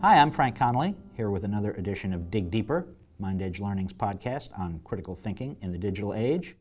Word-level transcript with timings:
Hi, 0.00 0.20
I'm 0.20 0.30
Frank 0.30 0.54
Connolly, 0.54 0.94
here 1.16 1.28
with 1.28 1.42
another 1.42 1.72
edition 1.72 2.12
of 2.12 2.30
Dig 2.30 2.52
Deeper, 2.52 2.86
MindEdge 3.20 3.58
Learning's 3.58 3.92
podcast 3.92 4.56
on 4.56 4.80
critical 4.84 5.16
thinking 5.16 5.56
in 5.60 5.72
the 5.72 5.78
digital 5.78 6.14
age. 6.14 6.54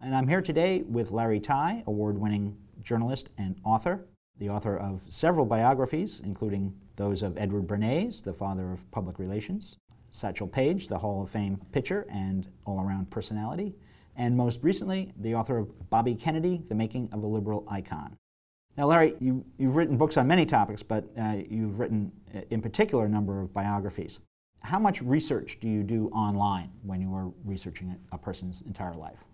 And 0.00 0.14
I'm 0.14 0.26
here 0.26 0.40
today 0.40 0.80
with 0.88 1.10
Larry 1.10 1.40
Tye, 1.40 1.84
award 1.86 2.16
winning 2.16 2.56
journalist 2.82 3.28
and 3.36 3.60
author, 3.64 4.06
the 4.38 4.48
author 4.48 4.78
of 4.78 5.02
several 5.10 5.44
biographies, 5.44 6.22
including 6.24 6.74
those 6.96 7.20
of 7.20 7.36
Edward 7.36 7.66
Bernays, 7.66 8.22
the 8.22 8.32
father 8.32 8.72
of 8.72 8.90
public 8.92 9.18
relations, 9.18 9.76
Satchel 10.10 10.48
Paige, 10.48 10.88
the 10.88 10.96
Hall 10.96 11.22
of 11.22 11.28
Fame 11.28 11.60
pitcher 11.72 12.06
and 12.10 12.48
all 12.64 12.80
around 12.80 13.10
personality, 13.10 13.74
and 14.16 14.34
most 14.34 14.58
recently, 14.62 15.12
the 15.18 15.34
author 15.34 15.58
of 15.58 15.90
Bobby 15.90 16.14
Kennedy, 16.14 16.64
The 16.70 16.74
Making 16.74 17.10
of 17.12 17.24
a 17.24 17.26
Liberal 17.26 17.66
Icon. 17.68 18.16
Now, 18.76 18.86
Larry, 18.86 19.14
you, 19.20 19.44
have 19.60 19.74
written 19.74 19.96
books 19.96 20.16
on 20.16 20.26
many 20.26 20.46
topics, 20.46 20.82
but 20.82 21.04
uh, 21.20 21.36
you've 21.48 21.78
written, 21.78 22.12
uh, 22.34 22.40
in 22.50 22.62
particular, 22.62 23.04
a 23.04 23.08
number 23.08 23.40
of 23.40 23.52
biographies. 23.52 24.20
How 24.60 24.78
much 24.78 25.02
research 25.02 25.58
do 25.60 25.68
you 25.68 25.82
do 25.82 26.08
online 26.08 26.70
when 26.82 27.00
you 27.00 27.14
are 27.14 27.32
researching 27.44 27.96
a 28.12 28.18
person's 28.18 28.62
entire 28.62 28.94
life? 28.94 29.24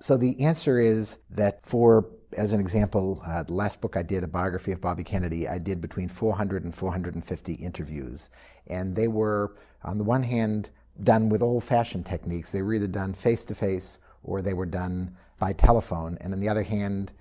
So 0.00 0.16
the 0.16 0.40
answer 0.40 0.80
is 0.80 1.18
that 1.30 1.60
for, 1.64 2.06
as 2.38 2.52
an 2.54 2.60
example, 2.60 3.20
uh, 3.26 3.42
the 3.42 3.52
last 3.52 3.82
book 3.82 3.96
I 3.96 4.02
did, 4.02 4.24
a 4.24 4.26
biography 4.26 4.72
of 4.72 4.80
Bobby 4.80 5.04
Kennedy, 5.04 5.46
I 5.46 5.58
did 5.58 5.80
between 5.80 6.08
400 6.08 6.64
and 6.64 6.74
450 6.74 7.52
interviews. 7.54 8.30
And 8.68 8.94
they 8.96 9.08
were, 9.08 9.56
on 9.84 9.98
the 9.98 10.04
one 10.04 10.22
hand, 10.22 10.70
done 11.02 11.28
with 11.28 11.42
old 11.42 11.64
fashioned 11.64 12.06
techniques. 12.06 12.50
They 12.50 12.62
were 12.62 12.74
either 12.74 12.86
done 12.86 13.12
face 13.12 13.44
to 13.44 13.54
face 13.54 13.98
or 14.22 14.40
they 14.40 14.54
were 14.54 14.66
done 14.66 15.14
by 15.38 15.52
telephone. 15.52 16.16
And 16.22 16.32
on 16.32 16.38
the 16.38 16.48
other 16.48 16.62
hand, 16.62 17.12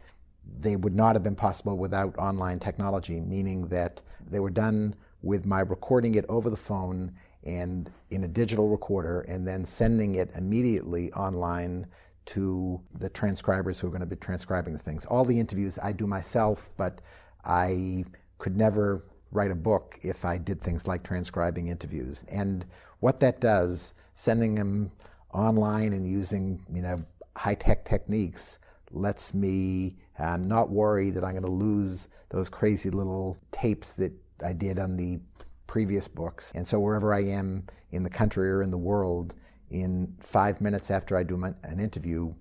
they 0.59 0.75
would 0.75 0.95
not 0.95 1.15
have 1.15 1.23
been 1.23 1.35
possible 1.35 1.77
without 1.77 2.17
online 2.17 2.59
technology, 2.59 3.19
meaning 3.19 3.67
that 3.67 4.01
they 4.29 4.39
were 4.39 4.49
done 4.49 4.95
with 5.21 5.45
my 5.45 5.59
recording 5.59 6.15
it 6.15 6.25
over 6.29 6.49
the 6.49 6.57
phone 6.57 7.11
and 7.43 7.91
in 8.09 8.23
a 8.23 8.27
digital 8.27 8.69
recorder 8.69 9.21
and 9.21 9.47
then 9.47 9.65
sending 9.65 10.15
it 10.15 10.29
immediately 10.35 11.11
online 11.13 11.85
to 12.25 12.79
the 12.99 13.09
transcribers 13.09 13.79
who 13.79 13.87
are 13.87 13.89
going 13.89 14.01
to 14.01 14.05
be 14.05 14.15
transcribing 14.15 14.73
the 14.73 14.79
things. 14.79 15.05
All 15.05 15.25
the 15.25 15.39
interviews 15.39 15.79
I 15.81 15.91
do 15.91 16.05
myself, 16.05 16.69
but 16.77 17.01
I 17.43 18.05
could 18.37 18.55
never 18.55 19.03
write 19.31 19.51
a 19.51 19.55
book 19.55 19.97
if 20.01 20.25
I 20.25 20.37
did 20.37 20.61
things 20.61 20.87
like 20.87 21.03
transcribing 21.03 21.67
interviews. 21.67 22.23
And 22.31 22.65
what 22.99 23.19
that 23.19 23.41
does, 23.41 23.93
sending 24.15 24.55
them 24.55 24.91
online 25.33 25.93
and 25.93 26.07
using 26.07 26.63
you 26.73 26.81
know 26.81 27.03
high-tech 27.35 27.85
techniques, 27.85 28.59
lets 28.91 29.33
me 29.33 29.95
um, 30.17 30.41
not 30.43 30.69
worry 30.69 31.09
that 31.11 31.23
I'm 31.23 31.31
going 31.31 31.43
to 31.43 31.51
lose 31.51 32.07
those 32.29 32.49
crazy 32.49 32.89
little 32.89 33.37
tapes 33.51 33.93
that 33.93 34.11
I 34.43 34.53
did 34.53 34.79
on 34.79 34.97
the 34.97 35.19
previous 35.67 36.07
books. 36.07 36.51
And 36.55 36.67
so 36.67 36.79
wherever 36.79 37.13
I 37.13 37.23
am 37.23 37.67
in 37.91 38.03
the 38.03 38.09
country 38.09 38.49
or 38.49 38.61
in 38.61 38.71
the 38.71 38.77
world, 38.77 39.35
in 39.69 40.15
five 40.19 40.61
minutes 40.61 40.89
after 40.89 41.15
I 41.15 41.23
do 41.23 41.37
my, 41.37 41.53
an 41.63 41.79
interview, 41.79 42.33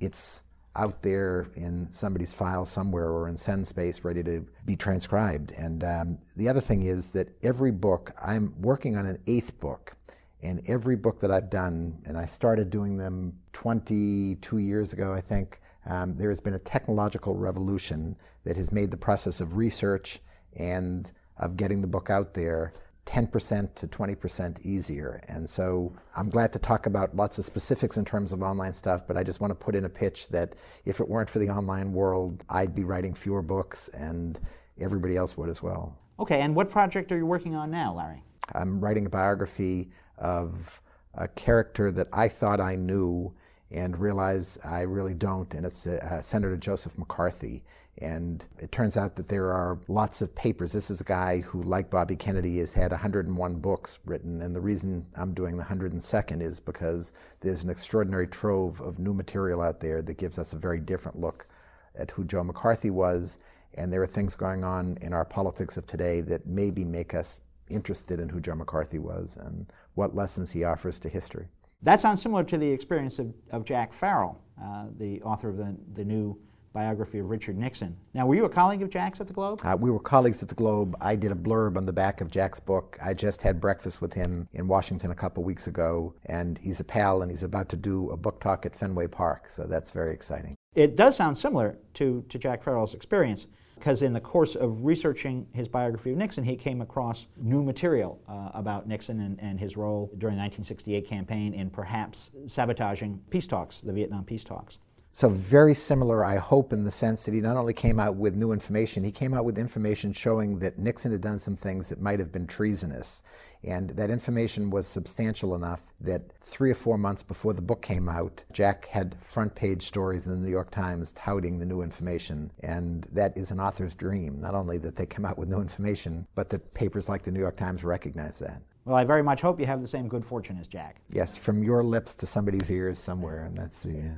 it's 0.00 0.42
out 0.76 1.02
there 1.02 1.48
in 1.56 1.88
somebody's 1.90 2.32
file 2.32 2.64
somewhere 2.64 3.10
or 3.10 3.28
in 3.28 3.34
SendSpace 3.34 4.04
ready 4.04 4.22
to 4.22 4.46
be 4.64 4.76
transcribed. 4.76 5.52
And 5.52 5.84
um, 5.84 6.18
the 6.36 6.48
other 6.48 6.60
thing 6.60 6.86
is 6.86 7.12
that 7.12 7.28
every 7.42 7.72
book, 7.72 8.12
I'm 8.24 8.54
working 8.60 8.96
on 8.96 9.06
an 9.06 9.18
eighth 9.26 9.58
book. 9.60 9.96
And 10.42 10.62
every 10.66 10.96
book 10.96 11.20
that 11.20 11.30
I've 11.30 11.50
done, 11.50 12.00
and 12.06 12.16
I 12.16 12.24
started 12.24 12.70
doing 12.70 12.96
them 12.96 13.34
22 13.52 14.56
years 14.56 14.94
ago, 14.94 15.12
I 15.12 15.20
think, 15.20 15.60
um, 15.86 16.16
there 16.16 16.28
has 16.28 16.40
been 16.40 16.54
a 16.54 16.58
technological 16.58 17.34
revolution 17.34 18.16
that 18.44 18.56
has 18.56 18.72
made 18.72 18.90
the 18.90 18.96
process 18.96 19.40
of 19.40 19.56
research 19.56 20.20
and 20.56 21.10
of 21.38 21.56
getting 21.56 21.80
the 21.80 21.86
book 21.86 22.10
out 22.10 22.34
there 22.34 22.72
10% 23.06 23.74
to 23.74 23.88
20% 23.88 24.64
easier. 24.64 25.20
And 25.28 25.48
so 25.48 25.92
I'm 26.16 26.30
glad 26.30 26.52
to 26.52 26.58
talk 26.58 26.86
about 26.86 27.16
lots 27.16 27.38
of 27.38 27.44
specifics 27.44 27.96
in 27.96 28.04
terms 28.04 28.32
of 28.32 28.42
online 28.42 28.74
stuff, 28.74 29.06
but 29.06 29.16
I 29.16 29.24
just 29.24 29.40
want 29.40 29.50
to 29.50 29.54
put 29.54 29.74
in 29.74 29.84
a 29.84 29.88
pitch 29.88 30.28
that 30.28 30.54
if 30.84 31.00
it 31.00 31.08
weren't 31.08 31.28
for 31.28 31.40
the 31.40 31.48
online 31.48 31.92
world, 31.92 32.44
I'd 32.48 32.74
be 32.74 32.84
writing 32.84 33.14
fewer 33.14 33.42
books 33.42 33.88
and 33.88 34.38
everybody 34.78 35.16
else 35.16 35.36
would 35.36 35.48
as 35.48 35.62
well. 35.62 35.96
Okay, 36.20 36.40
and 36.42 36.54
what 36.54 36.70
project 36.70 37.10
are 37.10 37.16
you 37.16 37.26
working 37.26 37.54
on 37.54 37.70
now, 37.70 37.94
Larry? 37.94 38.22
I'm 38.54 38.80
writing 38.80 39.06
a 39.06 39.10
biography 39.10 39.90
of 40.18 40.80
a 41.14 41.26
character 41.26 41.90
that 41.90 42.08
I 42.12 42.28
thought 42.28 42.60
I 42.60 42.76
knew 42.76 43.34
and 43.70 43.98
realize 43.98 44.58
I 44.64 44.82
really 44.82 45.14
don't, 45.14 45.52
and 45.54 45.64
it's 45.64 45.86
uh, 45.86 46.20
Senator 46.22 46.56
Joseph 46.56 46.98
McCarthy. 46.98 47.62
And 47.98 48.44
it 48.58 48.72
turns 48.72 48.96
out 48.96 49.16
that 49.16 49.28
there 49.28 49.52
are 49.52 49.78
lots 49.88 50.22
of 50.22 50.34
papers. 50.34 50.72
This 50.72 50.90
is 50.90 51.02
a 51.02 51.04
guy 51.04 51.40
who, 51.40 51.62
like 51.62 51.90
Bobby 51.90 52.16
Kennedy, 52.16 52.58
has 52.58 52.72
had 52.72 52.92
101 52.92 53.56
books 53.56 53.98
written. 54.06 54.40
And 54.40 54.56
the 54.56 54.60
reason 54.60 55.06
I'm 55.16 55.34
doing 55.34 55.58
the 55.58 55.64
102nd 55.64 56.40
is 56.40 56.60
because 56.60 57.12
there's 57.40 57.62
an 57.62 57.68
extraordinary 57.68 58.26
trove 58.26 58.80
of 58.80 58.98
new 58.98 59.12
material 59.12 59.60
out 59.60 59.80
there 59.80 60.00
that 60.02 60.16
gives 60.16 60.38
us 60.38 60.54
a 60.54 60.58
very 60.58 60.80
different 60.80 61.20
look 61.20 61.46
at 61.94 62.10
who 62.10 62.24
Joe 62.24 62.42
McCarthy 62.42 62.90
was. 62.90 63.38
And 63.74 63.92
there 63.92 64.02
are 64.02 64.06
things 64.06 64.34
going 64.34 64.64
on 64.64 64.96
in 65.02 65.12
our 65.12 65.24
politics 65.24 65.76
of 65.76 65.86
today 65.86 66.22
that 66.22 66.46
maybe 66.46 66.84
make 66.84 67.12
us 67.12 67.42
interested 67.68 68.18
in 68.18 68.30
who 68.30 68.40
Joe 68.40 68.54
McCarthy 68.54 68.98
was 68.98 69.36
and 69.36 69.70
what 69.94 70.14
lessons 70.14 70.50
he 70.52 70.64
offers 70.64 70.98
to 71.00 71.08
history. 71.08 71.48
That 71.82 72.00
sounds 72.00 72.20
similar 72.20 72.44
to 72.44 72.58
the 72.58 72.70
experience 72.70 73.18
of, 73.18 73.32
of 73.50 73.64
Jack 73.64 73.92
Farrell, 73.92 74.40
uh, 74.62 74.86
the 74.98 75.22
author 75.22 75.48
of 75.48 75.56
the, 75.56 75.74
the 75.94 76.04
new 76.04 76.38
biography 76.72 77.18
of 77.18 77.28
Richard 77.28 77.56
Nixon. 77.56 77.96
Now, 78.14 78.26
were 78.26 78.34
you 78.34 78.44
a 78.44 78.48
colleague 78.48 78.82
of 78.82 78.90
Jack's 78.90 79.20
at 79.20 79.26
the 79.26 79.32
Globe? 79.32 79.60
Uh, 79.64 79.76
we 79.78 79.90
were 79.90 79.98
colleagues 79.98 80.42
at 80.42 80.48
the 80.48 80.54
Globe. 80.54 80.94
I 81.00 81.16
did 81.16 81.32
a 81.32 81.34
blurb 81.34 81.76
on 81.76 81.86
the 81.86 81.92
back 81.92 82.20
of 82.20 82.30
Jack's 82.30 82.60
book. 82.60 82.98
I 83.02 83.14
just 83.14 83.42
had 83.42 83.60
breakfast 83.60 84.00
with 84.00 84.12
him 84.12 84.46
in 84.52 84.68
Washington 84.68 85.10
a 85.10 85.14
couple 85.14 85.42
weeks 85.42 85.66
ago, 85.66 86.14
and 86.26 86.58
he's 86.58 86.78
a 86.78 86.84
pal, 86.84 87.22
and 87.22 87.30
he's 87.30 87.42
about 87.42 87.68
to 87.70 87.76
do 87.76 88.10
a 88.10 88.16
book 88.16 88.40
talk 88.40 88.66
at 88.66 88.76
Fenway 88.76 89.08
Park, 89.08 89.48
so 89.48 89.64
that's 89.64 89.90
very 89.90 90.12
exciting. 90.12 90.54
It 90.74 90.96
does 90.96 91.16
sound 91.16 91.36
similar 91.36 91.78
to, 91.94 92.24
to 92.28 92.38
Jack 92.38 92.62
Farrell's 92.62 92.94
experience 92.94 93.46
because 93.80 94.02
in 94.02 94.12
the 94.12 94.20
course 94.20 94.56
of 94.56 94.84
researching 94.84 95.46
his 95.54 95.66
biography 95.66 96.12
of 96.12 96.18
Nixon, 96.18 96.44
he 96.44 96.54
came 96.54 96.82
across 96.82 97.26
new 97.38 97.62
material 97.62 98.20
uh, 98.28 98.50
about 98.52 98.86
Nixon 98.86 99.20
and, 99.20 99.40
and, 99.40 99.58
his 99.58 99.74
role 99.74 100.10
during 100.18 100.36
the 100.36 100.42
1968 100.42 101.06
campaign 101.06 101.54
in 101.54 101.70
perhaps 101.70 102.30
sabotaging 102.46 103.18
peace 103.30 103.46
talks, 103.46 103.80
the 103.80 103.92
Vietnam 103.92 104.22
peace 104.22 104.44
talks. 104.44 104.80
So, 105.12 105.28
very 105.28 105.74
similar, 105.74 106.24
I 106.24 106.36
hope, 106.36 106.72
in 106.72 106.84
the 106.84 106.90
sense 106.90 107.24
that 107.24 107.34
he 107.34 107.40
not 107.40 107.56
only 107.56 107.72
came 107.72 107.98
out 107.98 108.14
with 108.14 108.36
new 108.36 108.52
information, 108.52 109.02
he 109.02 109.10
came 109.10 109.34
out 109.34 109.44
with 109.44 109.58
information 109.58 110.12
showing 110.12 110.60
that 110.60 110.78
Nixon 110.78 111.10
had 111.10 111.20
done 111.20 111.38
some 111.38 111.56
things 111.56 111.88
that 111.88 112.00
might 112.00 112.20
have 112.20 112.30
been 112.30 112.46
treasonous. 112.46 113.22
And 113.62 113.90
that 113.90 114.08
information 114.08 114.70
was 114.70 114.86
substantial 114.86 115.54
enough 115.54 115.82
that 116.00 116.32
three 116.40 116.70
or 116.70 116.74
four 116.74 116.96
months 116.96 117.22
before 117.22 117.52
the 117.52 117.60
book 117.60 117.82
came 117.82 118.08
out, 118.08 118.42
Jack 118.52 118.86
had 118.86 119.16
front 119.20 119.54
page 119.54 119.82
stories 119.82 120.26
in 120.26 120.32
the 120.32 120.38
New 120.38 120.50
York 120.50 120.70
Times 120.70 121.12
touting 121.12 121.58
the 121.58 121.66
new 121.66 121.82
information. 121.82 122.52
And 122.60 123.06
that 123.12 123.36
is 123.36 123.50
an 123.50 123.60
author's 123.60 123.94
dream, 123.94 124.40
not 124.40 124.54
only 124.54 124.78
that 124.78 124.96
they 124.96 125.06
come 125.06 125.26
out 125.26 125.36
with 125.36 125.50
new 125.50 125.60
information, 125.60 126.26
but 126.34 126.48
that 126.50 126.72
papers 126.72 127.08
like 127.08 127.22
the 127.22 127.32
New 127.32 127.40
York 127.40 127.56
Times 127.56 127.84
recognize 127.84 128.38
that. 128.38 128.62
Well, 128.86 128.96
I 128.96 129.04
very 129.04 129.22
much 129.22 129.42
hope 129.42 129.60
you 129.60 129.66
have 129.66 129.82
the 129.82 129.86
same 129.86 130.08
good 130.08 130.24
fortune 130.24 130.56
as 130.58 130.66
Jack. 130.66 131.02
Yes, 131.12 131.36
from 131.36 131.62
your 131.62 131.84
lips 131.84 132.14
to 132.16 132.26
somebody's 132.26 132.70
ears 132.70 132.98
somewhere, 132.98 133.44
and 133.44 133.58
that's 133.58 133.80
the. 133.80 133.98
Uh, 133.98 134.12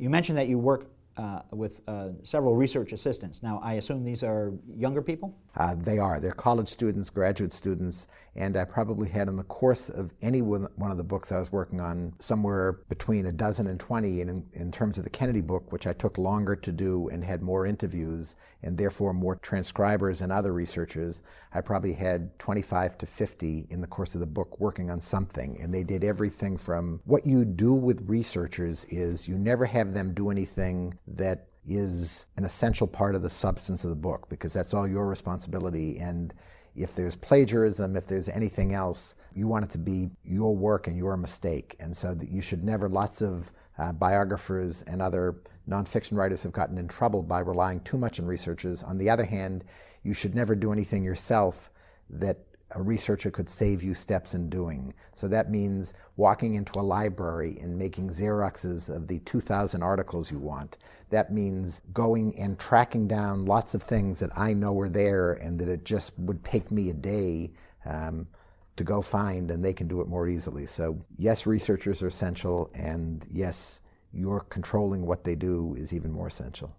you 0.00 0.08
mentioned 0.10 0.38
that 0.38 0.48
you 0.48 0.58
work 0.58 0.90
uh, 1.16 1.40
with 1.50 1.80
uh, 1.88 2.08
several 2.22 2.54
research 2.54 2.92
assistants. 2.92 3.42
Now, 3.42 3.60
I 3.62 3.74
assume 3.74 4.04
these 4.04 4.22
are 4.22 4.52
younger 4.76 5.02
people? 5.02 5.36
Uh, 5.56 5.74
they 5.76 5.98
are. 5.98 6.20
They're 6.20 6.32
college 6.32 6.68
students, 6.68 7.10
graduate 7.10 7.52
students, 7.52 8.06
and 8.36 8.56
I 8.56 8.64
probably 8.64 9.08
had 9.08 9.28
in 9.28 9.36
the 9.36 9.44
course 9.44 9.88
of 9.88 10.12
any 10.22 10.40
one 10.40 10.68
of 10.80 10.96
the 10.96 11.04
books 11.04 11.32
I 11.32 11.38
was 11.38 11.50
working 11.50 11.80
on 11.80 12.14
somewhere 12.20 12.80
between 12.88 13.26
a 13.26 13.32
dozen 13.32 13.66
and 13.66 13.78
20. 13.78 14.20
And 14.20 14.30
in, 14.30 14.46
in 14.52 14.72
terms 14.72 14.98
of 14.98 15.04
the 15.04 15.10
Kennedy 15.10 15.40
book, 15.40 15.72
which 15.72 15.86
I 15.86 15.92
took 15.92 16.16
longer 16.16 16.54
to 16.56 16.72
do 16.72 17.08
and 17.08 17.24
had 17.24 17.42
more 17.42 17.66
interviews 17.66 18.36
and 18.62 18.78
therefore 18.78 19.12
more 19.12 19.36
transcribers 19.36 20.22
and 20.22 20.30
other 20.30 20.52
researchers, 20.52 21.22
I 21.52 21.60
probably 21.60 21.92
had 21.92 22.38
25 22.38 22.96
to 22.98 23.06
50 23.06 23.66
in 23.70 23.80
the 23.80 23.86
course 23.86 24.14
of 24.14 24.20
the 24.20 24.26
book 24.26 24.60
working 24.60 24.90
on 24.90 25.00
something. 25.00 25.58
And 25.60 25.74
they 25.74 25.82
did 25.82 26.04
everything 26.04 26.56
from 26.56 27.00
what 27.04 27.26
you 27.26 27.44
do 27.44 27.74
with 27.74 28.08
researchers 28.08 28.84
is 28.84 29.26
you 29.26 29.36
never 29.36 29.66
have 29.66 29.92
them 29.92 30.14
do 30.14 30.30
anything 30.30 30.96
that 31.16 31.46
is 31.64 32.26
an 32.36 32.44
essential 32.44 32.86
part 32.86 33.14
of 33.14 33.22
the 33.22 33.30
substance 33.30 33.84
of 33.84 33.90
the 33.90 33.96
book 33.96 34.28
because 34.28 34.52
that's 34.52 34.74
all 34.74 34.88
your 34.88 35.06
responsibility. 35.06 35.98
And 35.98 36.32
if 36.74 36.94
there's 36.94 37.16
plagiarism, 37.16 37.96
if 37.96 38.06
there's 38.06 38.28
anything 38.28 38.74
else, 38.74 39.14
you 39.34 39.46
want 39.46 39.64
it 39.64 39.70
to 39.72 39.78
be 39.78 40.08
your 40.24 40.54
work 40.56 40.86
and 40.86 40.96
your 40.96 41.16
mistake. 41.16 41.76
And 41.80 41.96
so 41.96 42.14
that 42.14 42.30
you 42.30 42.42
should 42.42 42.64
never, 42.64 42.88
lots 42.88 43.22
of 43.22 43.52
uh, 43.78 43.92
biographers 43.92 44.82
and 44.82 45.00
other 45.00 45.36
nonfiction 45.68 46.16
writers 46.16 46.42
have 46.42 46.52
gotten 46.52 46.78
in 46.78 46.88
trouble 46.88 47.22
by 47.22 47.40
relying 47.40 47.80
too 47.80 47.98
much 47.98 48.18
on 48.18 48.26
researchers. 48.26 48.82
On 48.82 48.98
the 48.98 49.10
other 49.10 49.24
hand, 49.24 49.64
you 50.02 50.14
should 50.14 50.34
never 50.34 50.54
do 50.54 50.72
anything 50.72 51.02
yourself 51.02 51.70
that 52.08 52.38
a 52.72 52.82
researcher 52.82 53.30
could 53.30 53.48
save 53.48 53.82
you 53.82 53.94
steps 53.94 54.34
in 54.34 54.48
doing. 54.48 54.94
So 55.12 55.28
that 55.28 55.50
means 55.50 55.94
walking 56.16 56.54
into 56.54 56.78
a 56.78 56.82
library 56.82 57.58
and 57.60 57.76
making 57.76 58.08
Xeroxes 58.10 58.94
of 58.94 59.08
the 59.08 59.18
2,000 59.20 59.82
articles 59.82 60.30
you 60.30 60.38
want. 60.38 60.78
That 61.10 61.32
means 61.32 61.82
going 61.92 62.36
and 62.38 62.58
tracking 62.58 63.08
down 63.08 63.44
lots 63.44 63.74
of 63.74 63.82
things 63.82 64.20
that 64.20 64.30
I 64.36 64.52
know 64.52 64.78
are 64.80 64.88
there 64.88 65.32
and 65.34 65.58
that 65.58 65.68
it 65.68 65.84
just 65.84 66.18
would 66.18 66.44
take 66.44 66.70
me 66.70 66.90
a 66.90 66.94
day 66.94 67.52
um, 67.84 68.28
to 68.76 68.84
go 68.84 69.02
find, 69.02 69.50
and 69.50 69.64
they 69.64 69.74
can 69.74 69.88
do 69.88 70.00
it 70.00 70.08
more 70.08 70.28
easily. 70.28 70.66
So, 70.66 71.04
yes, 71.16 71.46
researchers 71.46 72.02
are 72.02 72.06
essential, 72.06 72.70
and 72.74 73.26
yes, 73.30 73.80
you're 74.12 74.40
controlling 74.40 75.06
what 75.06 75.24
they 75.24 75.34
do 75.34 75.74
is 75.78 75.92
even 75.92 76.10
more 76.10 76.28
essential. 76.28 76.74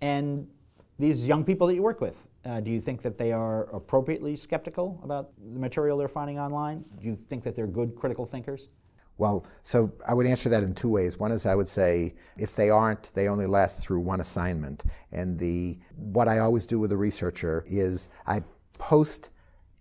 And 0.00 0.48
these 0.98 1.26
young 1.26 1.44
people 1.44 1.66
that 1.68 1.74
you 1.74 1.82
work 1.82 2.00
with, 2.00 2.27
uh, 2.48 2.60
do 2.60 2.70
you 2.70 2.80
think 2.80 3.02
that 3.02 3.18
they 3.18 3.32
are 3.32 3.64
appropriately 3.74 4.34
skeptical 4.34 5.00
about 5.04 5.30
the 5.52 5.58
material 5.58 5.98
they're 5.98 6.08
finding 6.08 6.38
online? 6.38 6.84
Do 6.98 7.06
you 7.06 7.18
think 7.28 7.44
that 7.44 7.54
they're 7.54 7.66
good 7.66 7.94
critical 7.94 8.24
thinkers? 8.24 8.68
Well, 9.18 9.44
so 9.64 9.92
I 10.06 10.14
would 10.14 10.26
answer 10.26 10.48
that 10.48 10.62
in 10.62 10.74
two 10.74 10.88
ways. 10.88 11.18
One 11.18 11.32
is 11.32 11.44
I 11.44 11.54
would 11.54 11.68
say 11.68 12.14
if 12.38 12.54
they 12.54 12.70
aren't, 12.70 13.12
they 13.14 13.28
only 13.28 13.46
last 13.46 13.80
through 13.80 14.00
one 14.00 14.20
assignment. 14.20 14.84
And 15.12 15.38
the 15.38 15.78
what 15.96 16.28
I 16.28 16.38
always 16.38 16.66
do 16.66 16.78
with 16.78 16.92
a 16.92 16.96
researcher 16.96 17.64
is 17.66 18.08
I 18.26 18.42
post 18.78 19.30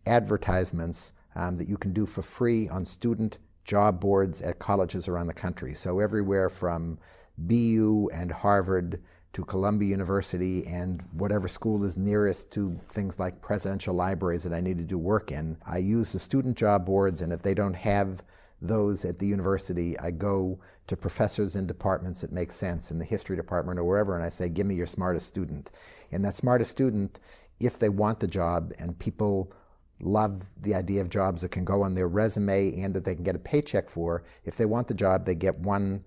advertisements 0.05 1.13
um, 1.35 1.55
that 1.57 1.69
you 1.69 1.77
can 1.77 1.93
do 1.93 2.05
for 2.05 2.23
free 2.23 2.67
on 2.67 2.83
student 2.83 3.37
job 3.63 3.99
boards 3.99 4.41
at 4.41 4.59
colleges 4.59 5.07
around 5.07 5.27
the 5.27 5.33
country. 5.33 5.73
So 5.75 5.99
everywhere 5.99 6.49
from 6.49 6.97
BU 7.37 8.09
and 8.13 8.31
Harvard 8.31 9.03
to 9.33 9.43
Columbia 9.43 9.89
University 9.89 10.65
and 10.65 11.03
whatever 11.11 11.47
school 11.47 11.83
is 11.83 11.97
nearest 11.97 12.51
to 12.51 12.79
things 12.89 13.19
like 13.19 13.41
presidential 13.41 13.93
libraries 13.93 14.43
that 14.43 14.53
I 14.53 14.61
need 14.61 14.77
to 14.77 14.83
do 14.83 14.97
work 14.97 15.31
in. 15.31 15.57
I 15.65 15.77
use 15.77 16.11
the 16.11 16.19
student 16.19 16.57
job 16.57 16.85
boards, 16.85 17.21
and 17.21 17.31
if 17.31 17.41
they 17.41 17.53
don't 17.53 17.75
have 17.75 18.23
those 18.61 19.05
at 19.05 19.19
the 19.19 19.27
university, 19.27 19.97
I 19.99 20.11
go 20.11 20.59
to 20.87 20.97
professors 20.97 21.55
in 21.55 21.67
departments 21.67 22.21
that 22.21 22.31
make 22.31 22.51
sense 22.51 22.89
in 22.89 22.97
the 22.97 23.05
history 23.05 23.35
department 23.35 23.77
or 23.77 23.83
wherever, 23.83 24.15
and 24.15 24.25
I 24.25 24.29
say, 24.29 24.49
Give 24.49 24.65
me 24.65 24.75
your 24.75 24.87
smartest 24.87 25.27
student. 25.27 25.71
And 26.11 26.25
that 26.25 26.35
smartest 26.35 26.71
student, 26.71 27.19
if 27.59 27.77
they 27.77 27.89
want 27.89 28.19
the 28.19 28.27
job 28.27 28.73
and 28.79 28.97
people 28.97 29.53
love 29.99 30.43
the 30.61 30.75
idea 30.75 31.01
of 31.01 31.09
jobs 31.09 31.41
that 31.41 31.49
can 31.49 31.65
go 31.65 31.81
on 31.81 31.95
their 31.95 32.07
resume 32.07 32.81
and 32.81 32.93
that 32.93 33.03
they 33.03 33.15
can 33.15 33.23
get 33.23 33.35
a 33.35 33.39
paycheck 33.39 33.89
for, 33.89 34.23
if 34.45 34.57
they 34.57 34.65
want 34.65 34.87
the 34.87 34.93
job, 34.93 35.25
they 35.25 35.35
get 35.35 35.59
one 35.59 36.03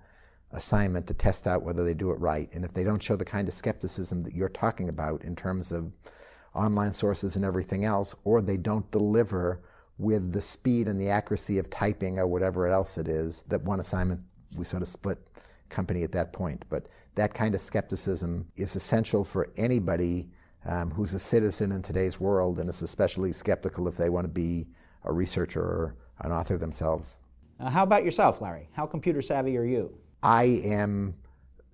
assignment 0.53 1.07
to 1.07 1.15
test 1.15 1.47
out 1.47 1.63
whether 1.63 1.85
they 1.85 1.95
do 1.95 2.11
it 2.11 2.19
right. 2.19 2.49
And 2.53 2.65
if 2.65 2.75
they 2.75 2.85
don't 2.85 3.03
show 3.03 3.17
the 3.17 3.25
kind 3.25 3.49
of 3.49 3.55
skepticism 3.55 4.23
that 4.23 4.35
you're 4.35 4.49
talking 4.49 4.89
about 4.89 5.23
in 5.23 5.37
terms 5.37 5.73
of 5.73 5.93
online 6.55 6.93
sources 6.93 7.37
and 7.37 7.45
everything 7.45 7.85
else, 7.85 8.15
or 8.25 8.41
they 8.41 8.57
don't 8.57 8.91
deliver 8.91 9.61
with 9.99 10.33
the 10.33 10.41
speed 10.41 10.89
and 10.89 11.01
the 11.01 11.09
accuracy 11.09 11.59
of 11.59 11.71
typing 11.71 12.19
or 12.19 12.27
whatever 12.27 12.67
else 12.67 12.99
it 12.99 13.07
is, 13.07 13.43
that 13.43 13.63
one 13.63 13.81
assignment, 13.81 14.21
we 14.57 14.65
sort 14.65 14.83
of 14.83 14.89
split 14.89 15.19
company 15.69 16.03
at 16.03 16.13
that 16.13 16.33
point. 16.33 16.65
But 16.69 16.87
that 17.15 17.35
kind 17.35 17.55
of 17.55 17.61
skepticism 17.61 18.47
is 18.57 18.75
essential 18.77 19.25
for 19.25 19.49
anybody 19.57 20.29
um, 20.67 20.91
who's 20.91 21.15
a 21.15 21.19
citizen 21.19 21.73
in 21.73 21.83
today's 21.83 22.21
world 22.21 22.59
and 22.59 22.69
is 22.69 22.83
especially 22.83 23.33
skeptical 23.33 23.89
if 23.89 23.97
they 23.97 24.11
want 24.11 24.25
to 24.25 24.29
be 24.29 24.67
a 25.05 25.13
researcher 25.13 25.63
or 25.63 25.97
an 26.21 26.33
author 26.33 26.59
themselves. 26.59 27.19
Uh, 27.59 27.71
how 27.71 27.83
about 27.83 28.05
yourself, 28.05 28.41
Larry? 28.41 28.69
How 28.73 28.87
computer 28.87 29.23
savvy 29.23 29.57
are 29.57 29.65
you? 29.65 29.95
I 30.23 30.61
am, 30.65 31.15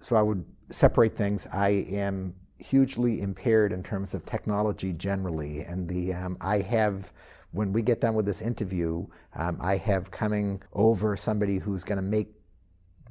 so 0.00 0.16
I 0.16 0.22
would 0.22 0.44
separate 0.70 1.16
things. 1.16 1.46
I 1.52 1.86
am 1.90 2.34
hugely 2.58 3.20
impaired 3.20 3.72
in 3.72 3.82
terms 3.82 4.14
of 4.14 4.24
technology 4.26 4.92
generally, 4.92 5.60
and 5.60 5.88
the 5.88 6.14
um, 6.14 6.36
I 6.40 6.60
have. 6.60 7.12
When 7.52 7.72
we 7.72 7.80
get 7.80 8.02
done 8.02 8.14
with 8.14 8.26
this 8.26 8.42
interview, 8.42 9.06
um, 9.34 9.56
I 9.62 9.78
have 9.78 10.10
coming 10.10 10.62
over 10.74 11.16
somebody 11.16 11.58
who's 11.58 11.84
going 11.84 11.96
to 11.96 12.02
make 12.02 12.34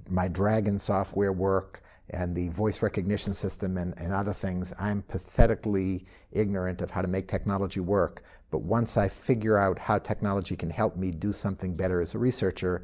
my 0.07 0.27
Dragon 0.27 0.77
software 0.77 1.33
work 1.33 1.81
and 2.11 2.35
the 2.35 2.49
voice 2.49 2.81
recognition 2.81 3.33
system 3.33 3.77
and, 3.77 3.93
and 3.97 4.13
other 4.13 4.33
things. 4.33 4.71
I'm 4.77 5.01
pathetically 5.03 6.05
ignorant 6.31 6.81
of 6.81 6.91
how 6.91 7.01
to 7.01 7.07
make 7.07 7.27
technology 7.27 7.79
work. 7.79 8.23
But 8.51 8.61
once 8.61 8.97
I 8.97 9.07
figure 9.07 9.57
out 9.57 9.79
how 9.79 9.97
technology 9.97 10.55
can 10.55 10.69
help 10.69 10.95
me 10.95 11.11
do 11.11 11.31
something 11.31 11.75
better 11.75 11.99
as 12.01 12.13
a 12.13 12.19
researcher, 12.19 12.83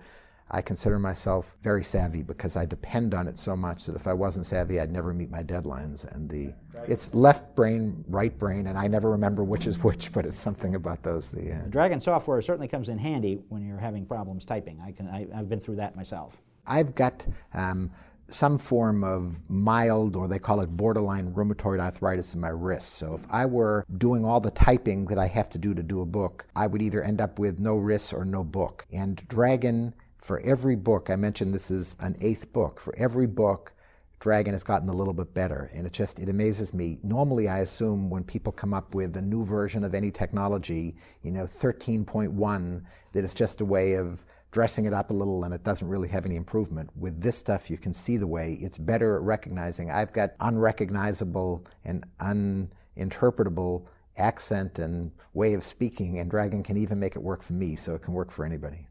I 0.53 0.61
consider 0.61 0.99
myself 0.99 1.55
very 1.61 1.83
savvy 1.83 2.23
because 2.23 2.57
I 2.57 2.65
depend 2.65 3.13
on 3.13 3.27
it 3.27 3.39
so 3.39 3.55
much 3.55 3.85
that 3.85 3.95
if 3.95 4.05
I 4.05 4.13
wasn't 4.13 4.45
savvy, 4.45 4.81
I'd 4.81 4.91
never 4.91 5.13
meet 5.13 5.31
my 5.31 5.41
deadlines. 5.41 6.05
And 6.13 6.29
the 6.29 6.53
it's 6.87 7.13
left 7.13 7.55
brain, 7.55 8.03
right 8.09 8.37
brain, 8.37 8.67
and 8.67 8.77
I 8.77 8.87
never 8.87 9.09
remember 9.09 9.45
which 9.45 9.65
is 9.65 9.81
which, 9.81 10.11
but 10.11 10.25
it's 10.25 10.37
something 10.37 10.75
about 10.75 11.03
those. 11.03 11.31
The, 11.31 11.53
uh, 11.53 11.59
Dragon 11.69 12.01
software 12.01 12.41
certainly 12.41 12.67
comes 12.67 12.89
in 12.89 12.97
handy 12.97 13.39
when 13.47 13.65
you're 13.65 13.79
having 13.79 14.05
problems 14.05 14.43
typing. 14.43 14.81
I 14.85 14.91
can 14.91 15.07
I, 15.07 15.27
have 15.33 15.47
been 15.47 15.61
through 15.61 15.77
that 15.77 15.95
myself. 15.95 16.37
I've 16.67 16.93
got. 16.93 17.25
Um, 17.53 17.91
some 18.33 18.57
form 18.57 19.03
of 19.03 19.35
mild, 19.49 20.15
or 20.15 20.25
they 20.25 20.39
call 20.39 20.61
it 20.61 20.67
borderline 20.67 21.33
rheumatoid 21.33 21.81
arthritis 21.81 22.33
in 22.33 22.39
my 22.39 22.47
wrist. 22.47 22.93
So 22.93 23.15
if 23.15 23.21
I 23.29 23.45
were 23.45 23.85
doing 23.97 24.23
all 24.23 24.39
the 24.39 24.51
typing 24.51 25.03
that 25.07 25.17
I 25.17 25.27
have 25.27 25.49
to 25.49 25.57
do 25.57 25.73
to 25.73 25.83
do 25.83 25.99
a 25.99 26.05
book, 26.05 26.45
I 26.55 26.67
would 26.67 26.81
either 26.81 27.03
end 27.03 27.19
up 27.19 27.39
with 27.39 27.59
no 27.59 27.75
wrists 27.75 28.13
or 28.13 28.23
no 28.23 28.45
book. 28.45 28.85
And 28.91 29.21
Dragon 29.27 29.93
for 30.21 30.39
every 30.41 30.75
book, 30.75 31.09
I 31.09 31.15
mentioned 31.15 31.53
this 31.53 31.71
is 31.71 31.95
an 31.99 32.15
eighth 32.21 32.53
book, 32.53 32.79
for 32.79 32.95
every 32.95 33.27
book, 33.27 33.73
Dragon 34.19 34.53
has 34.53 34.63
gotten 34.63 34.87
a 34.87 34.93
little 34.93 35.13
bit 35.13 35.33
better. 35.33 35.71
And 35.73 35.87
it 35.87 35.93
just, 35.93 36.19
it 36.19 36.29
amazes 36.29 36.75
me. 36.75 36.99
Normally, 37.01 37.47
I 37.47 37.59
assume 37.59 38.11
when 38.11 38.23
people 38.23 38.53
come 38.53 38.71
up 38.71 38.93
with 38.93 39.17
a 39.17 39.21
new 39.21 39.43
version 39.43 39.83
of 39.83 39.95
any 39.95 40.11
technology, 40.11 40.95
you 41.23 41.31
know, 41.31 41.45
13.1, 41.45 42.83
that 43.13 43.23
it's 43.23 43.33
just 43.33 43.61
a 43.61 43.65
way 43.65 43.93
of 43.93 44.23
dressing 44.51 44.85
it 44.85 44.93
up 44.93 45.09
a 45.09 45.13
little 45.13 45.43
and 45.43 45.53
it 45.53 45.63
doesn't 45.63 45.87
really 45.87 46.09
have 46.09 46.25
any 46.25 46.35
improvement. 46.35 46.91
With 46.95 47.19
this 47.19 47.35
stuff, 47.37 47.71
you 47.71 47.79
can 47.79 47.93
see 47.93 48.17
the 48.17 48.27
way 48.27 48.59
it's 48.61 48.77
better 48.77 49.15
at 49.15 49.23
recognizing. 49.23 49.89
I've 49.89 50.13
got 50.13 50.33
unrecognizable 50.39 51.65
and 51.83 52.05
uninterpretable 52.19 53.87
accent 54.17 54.77
and 54.77 55.11
way 55.33 55.53
of 55.55 55.63
speaking, 55.63 56.19
and 56.19 56.29
Dragon 56.29 56.61
can 56.61 56.77
even 56.77 56.99
make 56.99 57.15
it 57.15 57.23
work 57.23 57.41
for 57.41 57.53
me, 57.53 57.75
so 57.75 57.95
it 57.95 58.03
can 58.03 58.13
work 58.13 58.29
for 58.29 58.45
anybody. 58.45 58.87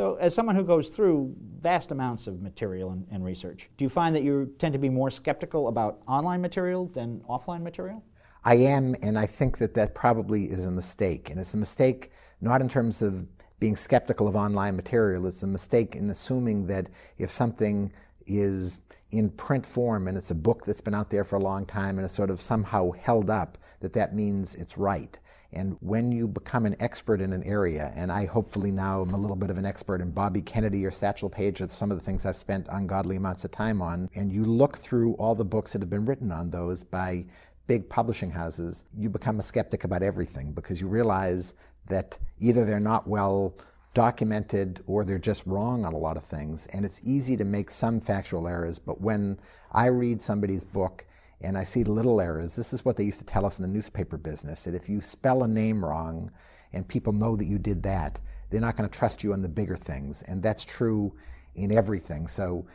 So, 0.00 0.14
as 0.14 0.34
someone 0.34 0.56
who 0.56 0.64
goes 0.64 0.88
through 0.88 1.36
vast 1.60 1.90
amounts 1.90 2.26
of 2.26 2.40
material 2.40 2.92
and, 2.92 3.06
and, 3.10 3.22
research, 3.22 3.68
do 3.76 3.84
you 3.84 3.90
find 3.90 4.16
that 4.16 4.22
you 4.22 4.50
tend 4.58 4.72
to 4.72 4.78
be 4.78 4.88
more 4.88 5.10
skeptical 5.10 5.68
about 5.68 6.00
online 6.08 6.40
material 6.40 6.86
than 6.86 7.20
offline 7.28 7.60
material? 7.60 8.02
I 8.42 8.54
am, 8.54 8.96
and 9.02 9.18
I 9.18 9.26
think 9.26 9.58
that 9.58 9.74
that 9.74 9.94
probably 9.94 10.44
is 10.44 10.64
a 10.64 10.70
mistake. 10.70 11.28
And 11.28 11.38
it's 11.38 11.52
a 11.52 11.58
mistake 11.58 12.12
not 12.40 12.62
in 12.62 12.68
terms 12.70 13.02
of 13.02 13.26
being 13.58 13.76
skeptical 13.76 14.26
of 14.26 14.36
online 14.36 14.74
material, 14.74 15.26
it's 15.26 15.42
a 15.42 15.46
mistake 15.46 15.94
in 15.94 16.08
assuming 16.08 16.66
that 16.68 16.88
if 17.18 17.30
something 17.30 17.92
is 18.24 18.78
in 19.10 19.28
print 19.28 19.66
form 19.66 20.08
and 20.08 20.16
it's 20.16 20.30
a 20.30 20.34
book 20.34 20.64
that's 20.64 20.80
been 20.80 20.94
out 20.94 21.10
there 21.10 21.24
for 21.24 21.36
a 21.36 21.42
long 21.42 21.66
time 21.66 21.98
and 21.98 22.06
it's 22.06 22.14
sort 22.14 22.30
of 22.30 22.40
somehow 22.40 22.90
held 22.92 23.28
up, 23.28 23.58
that 23.80 23.92
that 23.92 24.14
means 24.14 24.54
it's 24.54 24.78
right. 24.78 25.18
And 25.52 25.76
when 25.80 26.12
you 26.12 26.28
become 26.28 26.64
an 26.64 26.76
expert 26.78 27.20
in 27.20 27.32
an 27.32 27.42
area, 27.42 27.92
and 27.96 28.12
I 28.12 28.26
hopefully 28.26 28.70
now 28.70 29.02
am 29.02 29.14
a 29.14 29.16
little 29.16 29.36
bit 29.36 29.50
of 29.50 29.58
an 29.58 29.66
expert 29.66 30.00
in 30.00 30.10
Bobby 30.10 30.42
Kennedy 30.42 30.86
or 30.86 30.90
Satchel 30.90 31.28
Paige, 31.28 31.60
or 31.60 31.68
some 31.68 31.90
of 31.90 31.98
the 31.98 32.04
things 32.04 32.24
I've 32.24 32.36
spent 32.36 32.66
ungodly 32.70 33.16
amounts 33.16 33.44
of 33.44 33.50
time 33.50 33.82
on, 33.82 34.08
and 34.14 34.32
you 34.32 34.44
look 34.44 34.78
through 34.78 35.14
all 35.14 35.34
the 35.34 35.44
books 35.44 35.72
that 35.72 35.82
have 35.82 35.90
been 35.90 36.06
written 36.06 36.30
on 36.30 36.50
those 36.50 36.84
by 36.84 37.24
big 37.66 37.88
publishing 37.88 38.30
houses, 38.30 38.84
you 38.96 39.08
become 39.08 39.38
a 39.38 39.42
skeptic 39.42 39.84
about 39.84 40.02
everything 40.02 40.52
because 40.52 40.80
you 40.80 40.88
realize 40.88 41.54
that 41.88 42.18
either 42.40 42.64
they're 42.64 42.80
not 42.80 43.06
well 43.06 43.54
documented 43.94 44.82
or 44.86 45.04
they're 45.04 45.18
just 45.18 45.46
wrong 45.46 45.84
on 45.84 45.92
a 45.92 45.98
lot 45.98 46.16
of 46.16 46.24
things. 46.24 46.66
And 46.72 46.84
it's 46.84 47.00
easy 47.04 47.36
to 47.36 47.44
make 47.44 47.70
some 47.70 48.00
factual 48.00 48.46
errors, 48.46 48.78
but 48.78 49.00
when 49.00 49.38
I 49.72 49.86
read 49.86 50.22
somebody's 50.22 50.64
book 50.64 51.06
and 51.40 51.56
I 51.56 51.64
see 51.64 51.84
little 51.84 52.20
errors. 52.20 52.54
This 52.54 52.72
is 52.72 52.84
what 52.84 52.96
they 52.96 53.04
used 53.04 53.18
to 53.18 53.24
tell 53.24 53.46
us 53.46 53.58
in 53.58 53.62
the 53.62 53.72
newspaper 53.72 54.16
business 54.16 54.64
that 54.64 54.74
if 54.74 54.88
you 54.88 55.00
spell 55.00 55.42
a 55.42 55.48
name 55.48 55.84
wrong 55.84 56.30
and 56.72 56.86
people 56.86 57.12
know 57.12 57.36
that 57.36 57.46
you 57.46 57.58
did 57.58 57.82
that, 57.84 58.18
they're 58.50 58.60
not 58.60 58.76
going 58.76 58.88
to 58.88 58.98
trust 58.98 59.22
you 59.22 59.32
on 59.32 59.42
the 59.42 59.48
bigger 59.48 59.76
things. 59.76 60.22
And 60.22 60.42
that's 60.42 60.64
true 60.64 61.14
in 61.54 61.72
everything. 61.72 62.26
So 62.26 62.66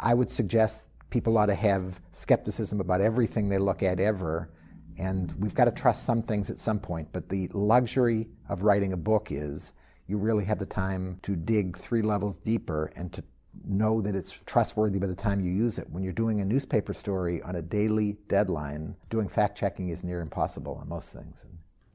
I 0.00 0.14
would 0.14 0.30
suggest 0.30 0.86
people 1.10 1.36
ought 1.38 1.46
to 1.46 1.54
have 1.54 2.00
skepticism 2.10 2.80
about 2.80 3.00
everything 3.00 3.48
they 3.48 3.58
look 3.58 3.82
at 3.82 4.00
ever. 4.00 4.50
And 4.96 5.32
we've 5.38 5.54
got 5.54 5.64
to 5.64 5.72
trust 5.72 6.04
some 6.04 6.22
things 6.22 6.50
at 6.50 6.60
some 6.60 6.78
point. 6.78 7.08
But 7.12 7.28
the 7.28 7.48
luxury 7.52 8.28
of 8.48 8.62
writing 8.62 8.92
a 8.92 8.96
book 8.96 9.28
is 9.30 9.72
you 10.06 10.18
really 10.18 10.44
have 10.44 10.58
the 10.58 10.66
time 10.66 11.18
to 11.22 11.34
dig 11.34 11.76
three 11.76 12.02
levels 12.02 12.36
deeper 12.36 12.92
and 12.94 13.12
to 13.12 13.24
know 13.64 14.00
that 14.00 14.14
it's 14.14 14.40
trustworthy 14.46 14.98
by 14.98 15.06
the 15.06 15.14
time 15.14 15.40
you 15.40 15.50
use 15.50 15.78
it. 15.78 15.88
When 15.90 16.02
you're 16.02 16.12
doing 16.12 16.40
a 16.40 16.44
newspaper 16.44 16.94
story 16.94 17.40
on 17.42 17.56
a 17.56 17.62
daily 17.62 18.16
deadline, 18.28 18.96
doing 19.10 19.28
fact 19.28 19.56
checking 19.56 19.88
is 19.88 20.04
near 20.04 20.20
impossible 20.20 20.78
on 20.80 20.88
most 20.88 21.12
things. 21.12 21.46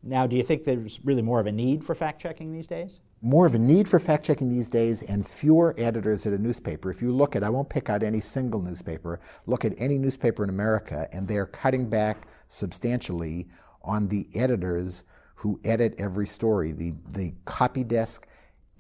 Now, 0.02 0.28
do 0.28 0.36
you 0.36 0.44
think 0.44 0.64
there's 0.64 1.00
really 1.04 1.22
more 1.22 1.40
of 1.40 1.48
a 1.48 1.52
need 1.52 1.84
for 1.84 1.94
fact 1.94 2.22
checking 2.22 2.54
these 2.54 2.68
days? 2.68 3.00
More 3.22 3.46
of 3.46 3.54
a 3.54 3.60
need 3.60 3.90
for 3.90 4.00
fact 4.00 4.26
checking 4.26 4.50
these 4.50 4.70
days 4.70 5.02
and 5.02 5.28
fewer 5.28 5.76
editors 5.78 6.26
at 6.26 6.32
a 6.32 6.38
newspaper. 6.38 6.90
If 6.90 7.02
you 7.02 7.12
look 7.12 7.36
at, 7.36 7.44
I 7.44 7.50
won't 7.50 7.70
pick 7.70 7.90
out 7.90 8.02
any 8.02 8.22
single 8.22 8.62
newspaper, 8.62 9.20
look 9.46 9.66
at 9.66 9.74
any 9.78 9.98
newspaper 9.98 10.44
in 10.44 10.50
America, 10.50 11.10
and 11.12 11.28
they're 11.28 11.46
cutting 11.46 11.90
back 11.90 12.28
substantially 12.48 13.50
on 13.82 14.08
the 14.08 14.28
editors 14.36 15.04
who 15.36 15.60
edit 15.66 15.96
every 15.98 16.28
story. 16.28 16.72
The, 16.72 16.94
the 17.10 17.34
copy 17.44 17.84
desk 17.84 18.26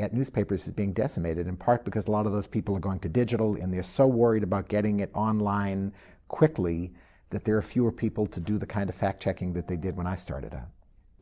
at 0.01 0.13
newspapers 0.13 0.65
is 0.67 0.73
being 0.73 0.93
decimated, 0.93 1.47
in 1.47 1.55
part 1.55 1.85
because 1.85 2.07
a 2.07 2.11
lot 2.11 2.25
of 2.25 2.31
those 2.31 2.47
people 2.47 2.75
are 2.75 2.79
going 2.79 2.99
to 2.99 3.09
digital 3.09 3.55
and 3.55 3.73
they're 3.73 3.83
so 3.83 4.07
worried 4.07 4.43
about 4.43 4.67
getting 4.67 4.99
it 4.99 5.09
online 5.13 5.93
quickly 6.27 6.93
that 7.29 7.43
there 7.43 7.57
are 7.57 7.61
fewer 7.61 7.91
people 7.91 8.25
to 8.25 8.39
do 8.39 8.57
the 8.57 8.65
kind 8.65 8.89
of 8.89 8.95
fact 8.95 9.21
checking 9.21 9.53
that 9.53 9.67
they 9.67 9.77
did 9.77 9.95
when 9.95 10.07
I 10.07 10.15
started 10.15 10.53
out. 10.53 10.69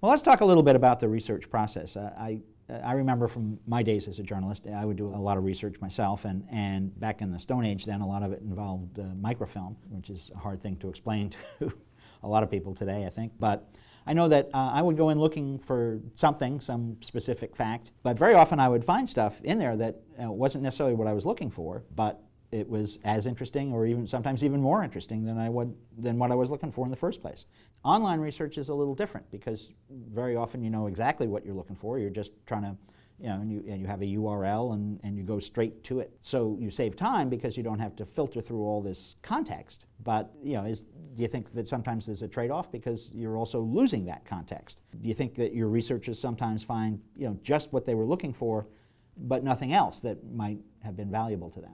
Well, 0.02 0.12
let's 0.12 0.22
talk 0.22 0.42
a 0.42 0.46
little 0.46 0.64
bit 0.64 0.76
about 0.76 1.00
the 1.00 1.10
research 1.10 1.50
process. 1.50 1.96
Uh, 1.96 2.14
I, 2.18 2.40
I 2.84 2.94
remember 2.94 3.28
from 3.28 3.60
my 3.66 3.82
days 3.82 4.08
as 4.08 4.20
a 4.20 4.24
journalist, 4.24 4.68
I 4.68 4.86
would 4.86 4.98
do 4.98 5.08
a 5.08 5.18
lot 5.18 5.38
of 5.38 5.44
research 5.44 5.82
myself, 5.82 6.26
and, 6.26 6.46
and 6.52 6.98
back 7.00 7.22
in 7.22 7.32
the 7.32 7.40
Stone 7.40 7.66
Age, 7.66 7.86
then 7.86 8.02
a 8.02 8.08
lot 8.08 8.24
of 8.24 8.32
it 8.32 8.42
involved 8.42 9.00
uh, 9.00 9.04
microfilm, 9.20 9.76
which 9.90 10.10
is 10.10 10.32
a 10.36 10.38
hard 10.38 10.62
thing 10.62 10.78
to 10.78 10.90
explain 10.90 11.32
to 11.60 11.74
a 12.24 12.28
lot 12.28 12.44
of 12.44 12.52
people 12.52 12.76
today, 12.76 13.06
I 13.06 13.10
think. 13.10 13.34
But 13.40 13.70
I 14.08 14.14
know 14.14 14.30
that 14.30 14.50
uh, 14.54 14.72
I 14.74 14.82
would 14.82 14.96
go 14.96 15.10
in 15.10 15.20
looking 15.20 15.60
for 15.60 16.00
something, 16.16 16.62
some 16.62 16.96
specific 17.02 17.58
fact, 17.58 17.92
but 18.04 18.18
very 18.18 18.34
often 18.34 18.58
I 18.58 18.70
would 18.70 18.86
find 18.86 19.08
stuff 19.08 19.40
in 19.44 19.60
there 19.60 19.76
that 19.76 19.98
uh, 20.24 20.32
wasn't 20.32 20.64
necessarily 20.64 20.96
what 20.96 21.08
I 21.08 21.14
was 21.14 21.26
looking 21.26 21.52
for, 21.52 21.84
but 21.94 22.24
it 22.54 22.70
was 22.70 23.00
as 23.04 23.26
interesting 23.26 23.74
or 23.74 23.86
even 23.86 24.08
sometimes 24.08 24.46
even 24.46 24.62
more 24.62 24.82
interesting 24.82 25.26
than 25.26 25.38
I 25.38 25.50
would 25.50 25.76
than 25.98 26.18
what 26.18 26.32
I 26.32 26.36
was 26.36 26.50
looking 26.50 26.72
for 26.72 26.86
in 26.86 26.92
the 26.92 26.98
first 26.98 27.22
place. 27.22 27.46
Online 27.84 28.22
research 28.22 28.58
is 28.58 28.70
a 28.70 28.74
little 28.74 28.96
different 28.96 29.30
because 29.30 29.72
very 29.90 30.38
often 30.38 30.64
you 30.64 30.70
know 30.70 30.88
exactly 30.88 31.28
what 31.28 31.46
you're 31.46 31.54
looking 31.54 31.76
for. 31.76 32.00
You're 32.00 32.10
just 32.10 32.32
trying 32.46 32.64
to 32.64 32.78
you 33.20 33.28
know, 33.28 33.36
and 33.42 33.52
you, 33.52 33.64
and 33.68 33.82
you 33.82 33.88
have 33.88 34.02
a 34.02 34.06
URL 34.06 34.74
and, 34.74 35.00
and 35.04 35.18
you 35.18 35.24
go 35.24 35.40
straight 35.40 35.84
to 35.86 36.00
it. 36.00 36.12
So 36.20 36.56
you 36.60 36.70
save 36.70 36.96
time 36.96 37.30
because 37.30 37.58
you 37.58 37.64
don't 37.64 37.80
have 37.80 37.96
to 37.96 38.06
filter 38.06 38.42
through 38.42 38.62
all 38.62 38.82
this 38.82 39.16
context. 39.24 39.86
But 40.04 40.32
you 40.44 40.54
know, 40.54 40.66
is, 40.66 40.84
do 40.84 41.24
you 41.24 41.28
think 41.28 41.54
that 41.54 41.68
sometimes 41.68 42.06
there's 42.06 42.22
a 42.22 42.28
trade-off 42.28 42.72
because 42.72 43.10
you're 43.14 43.38
also 43.38 43.62
losing 43.62 44.06
that 44.06 44.24
context? 44.26 44.80
Do 45.02 45.08
you 45.08 45.16
think 45.16 45.34
that 45.36 45.54
your 45.54 45.68
researchers 45.68 46.20
sometimes 46.20 46.64
find 46.64 47.00
you 47.16 47.28
know 47.28 47.38
just 47.42 47.74
what 47.74 47.86
they 47.86 47.96
were 47.96 48.06
looking 48.06 48.34
for, 48.34 48.68
but 49.18 49.44
nothing 49.44 49.74
else 49.74 50.00
that 50.02 50.24
might 50.32 50.60
have 50.84 50.96
been 50.96 51.10
valuable 51.10 51.50
to 51.52 51.62
them? 51.62 51.74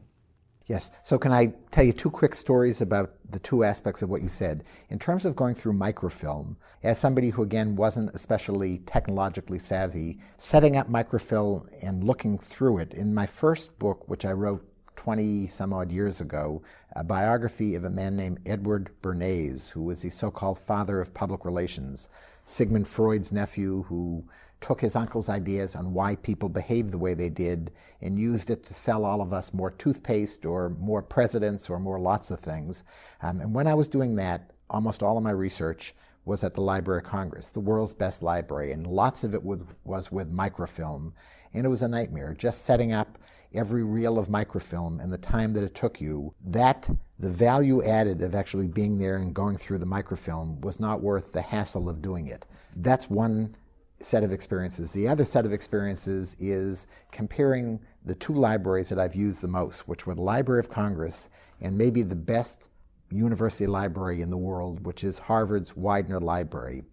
Yes. 0.66 0.92
So, 1.04 1.18
can 1.18 1.34
I 1.34 1.54
tell 1.72 1.84
you 1.84 1.92
two 1.92 2.10
quick 2.10 2.34
stories 2.34 2.80
about 2.80 3.16
the 3.30 3.40
two 3.40 3.66
aspects 3.66 4.02
of 4.02 4.10
what 4.10 4.22
you 4.22 4.30
said? 4.30 4.64
In 4.90 4.98
terms 4.98 5.26
of 5.26 5.36
going 5.36 5.56
through 5.56 5.74
microfilm, 5.74 6.56
as 6.84 6.98
somebody 6.98 7.32
who, 7.32 7.44
again, 7.44 7.76
wasn't 7.76 8.12
especially 8.14 8.78
technologically 8.86 9.60
savvy, 9.60 10.20
setting 10.38 10.78
up 10.78 10.88
microfilm 10.88 11.68
and 11.82 12.06
looking 12.06 12.38
through 12.38 12.78
it, 12.78 12.94
in 12.94 13.14
my 13.14 13.26
first 13.26 13.78
book, 13.78 14.08
which 14.08 14.24
I 14.24 14.32
wrote 14.32 14.66
20 14.96 15.48
some 15.48 15.74
odd 15.74 15.92
years 15.92 16.22
ago, 16.22 16.62
a 16.96 17.04
biography 17.04 17.76
of 17.76 17.84
a 17.84 17.90
man 17.90 18.16
named 18.16 18.40
Edward 18.46 18.90
Bernays, 19.02 19.70
who 19.72 19.84
was 19.84 20.02
the 20.02 20.10
so 20.10 20.32
called 20.32 20.60
father 20.60 21.02
of 21.02 21.14
public 21.14 21.44
relations, 21.44 22.08
Sigmund 22.46 22.88
Freud's 22.88 23.34
nephew, 23.34 23.84
who 23.84 24.24
took 24.64 24.80
his 24.80 24.96
uncle's 24.96 25.28
ideas 25.28 25.76
on 25.76 25.94
why 25.94 26.16
people 26.16 26.48
behaved 26.48 26.92
the 26.92 26.98
way 26.98 27.14
they 27.14 27.30
did 27.30 27.70
and 28.02 28.18
used 28.18 28.50
it 28.50 28.64
to 28.64 28.74
sell 28.74 29.04
all 29.04 29.22
of 29.22 29.34
us 29.34 29.54
more 29.54 29.72
toothpaste 29.72 30.46
or 30.46 30.70
more 30.80 31.02
presidents 31.02 31.70
or 31.70 31.80
more 31.80 32.00
lots 32.00 32.32
of 32.32 32.40
things. 32.40 32.86
Um, 33.22 33.42
and 33.42 33.54
when 33.54 33.68
I 33.68 33.74
was 33.74 33.90
doing 33.90 34.16
that, 34.16 34.52
almost 34.70 35.04
all 35.04 35.18
of 35.18 35.24
my 35.24 35.32
research 35.32 35.94
was 36.24 36.46
at 36.46 36.54
the 36.54 36.62
Library 36.62 37.02
of 37.02 37.06
Congress, 37.06 37.50
the 37.50 37.60
world's 37.60 37.94
best 37.94 38.24
library, 38.24 38.72
and 38.72 38.88
lots 38.88 39.26
of 39.26 39.34
it 39.34 39.44
was, 39.44 39.60
was 39.84 40.14
with 40.14 40.32
microfilm. 40.32 41.14
And 41.54 41.66
it 41.66 41.70
was 41.70 41.82
a 41.82 41.88
nightmare, 41.90 42.34
just 42.34 42.64
setting 42.64 42.94
up 42.94 43.20
every 43.54 43.84
reel 43.84 44.18
of 44.18 44.30
microfilm 44.30 45.02
and 45.02 45.12
the 45.12 45.18
time 45.18 45.52
that 45.54 45.64
it 45.64 45.76
took 45.76 46.00
you. 46.00 46.34
That, 46.42 46.90
the 47.20 47.30
value 47.30 47.84
added 47.84 48.22
of 48.22 48.34
actually 48.34 48.70
being 48.70 48.98
there 48.98 49.18
and 49.18 49.34
going 49.34 49.58
through 49.58 49.80
the 49.80 49.86
microfilm 49.86 50.62
was 50.62 50.80
not 50.80 51.02
worth 51.02 51.34
the 51.34 51.42
hassle 51.42 51.90
of 51.90 52.02
doing 52.02 52.30
it. 52.30 52.46
That's 52.78 53.10
one 53.10 53.58
set 54.04 54.24
of 54.24 54.32
experiences. 54.32 54.92
The 54.92 55.08
other 55.08 55.26
set 55.26 55.46
of 55.46 55.54
experiences 55.54 56.36
is 56.40 56.88
comparing 57.12 57.80
the 58.06 58.16
two 58.16 58.34
libraries 58.34 58.90
that 58.90 59.00
I've 59.00 59.16
used 59.16 59.42
the 59.42 59.48
most, 59.48 59.88
which 59.88 60.06
were 60.06 60.16
the 60.16 60.22
Library 60.22 60.60
of 60.60 60.70
Congress 60.70 61.30
and 61.62 61.78
maybe 61.78 62.02
the 62.02 62.16
best 62.16 62.68
university 63.10 63.68
library 63.68 64.22
in 64.22 64.30
the 64.30 64.38
world, 64.38 64.86
which 64.86 65.04
is 65.04 65.20
Harvard's 65.20 65.76
Widener 65.76 66.20
Library. 66.20 66.84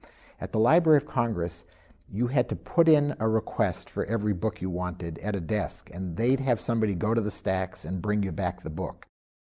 At 0.41 0.53
the 0.53 0.59
Library 0.59 0.99
of 0.99 1.07
Congress, 1.07 1.65
you 2.13 2.27
had 2.27 2.49
to 2.49 2.57
put 2.57 2.89
in 2.89 3.15
a 3.21 3.29
request 3.29 3.89
for 3.89 4.05
every 4.07 4.33
book 4.33 4.61
you 4.61 4.71
wanted 4.71 5.19
at 5.19 5.37
a 5.37 5.41
desk, 5.41 5.91
and 5.93 6.17
they'd 6.17 6.41
have 6.41 6.61
somebody 6.61 6.95
go 6.95 7.15
to 7.15 7.21
the 7.21 7.31
stacks 7.31 7.85
and 7.85 8.03
bring 8.03 8.23
you 8.23 8.33
back 8.33 8.63
the 8.63 8.71
book. 8.71 9.07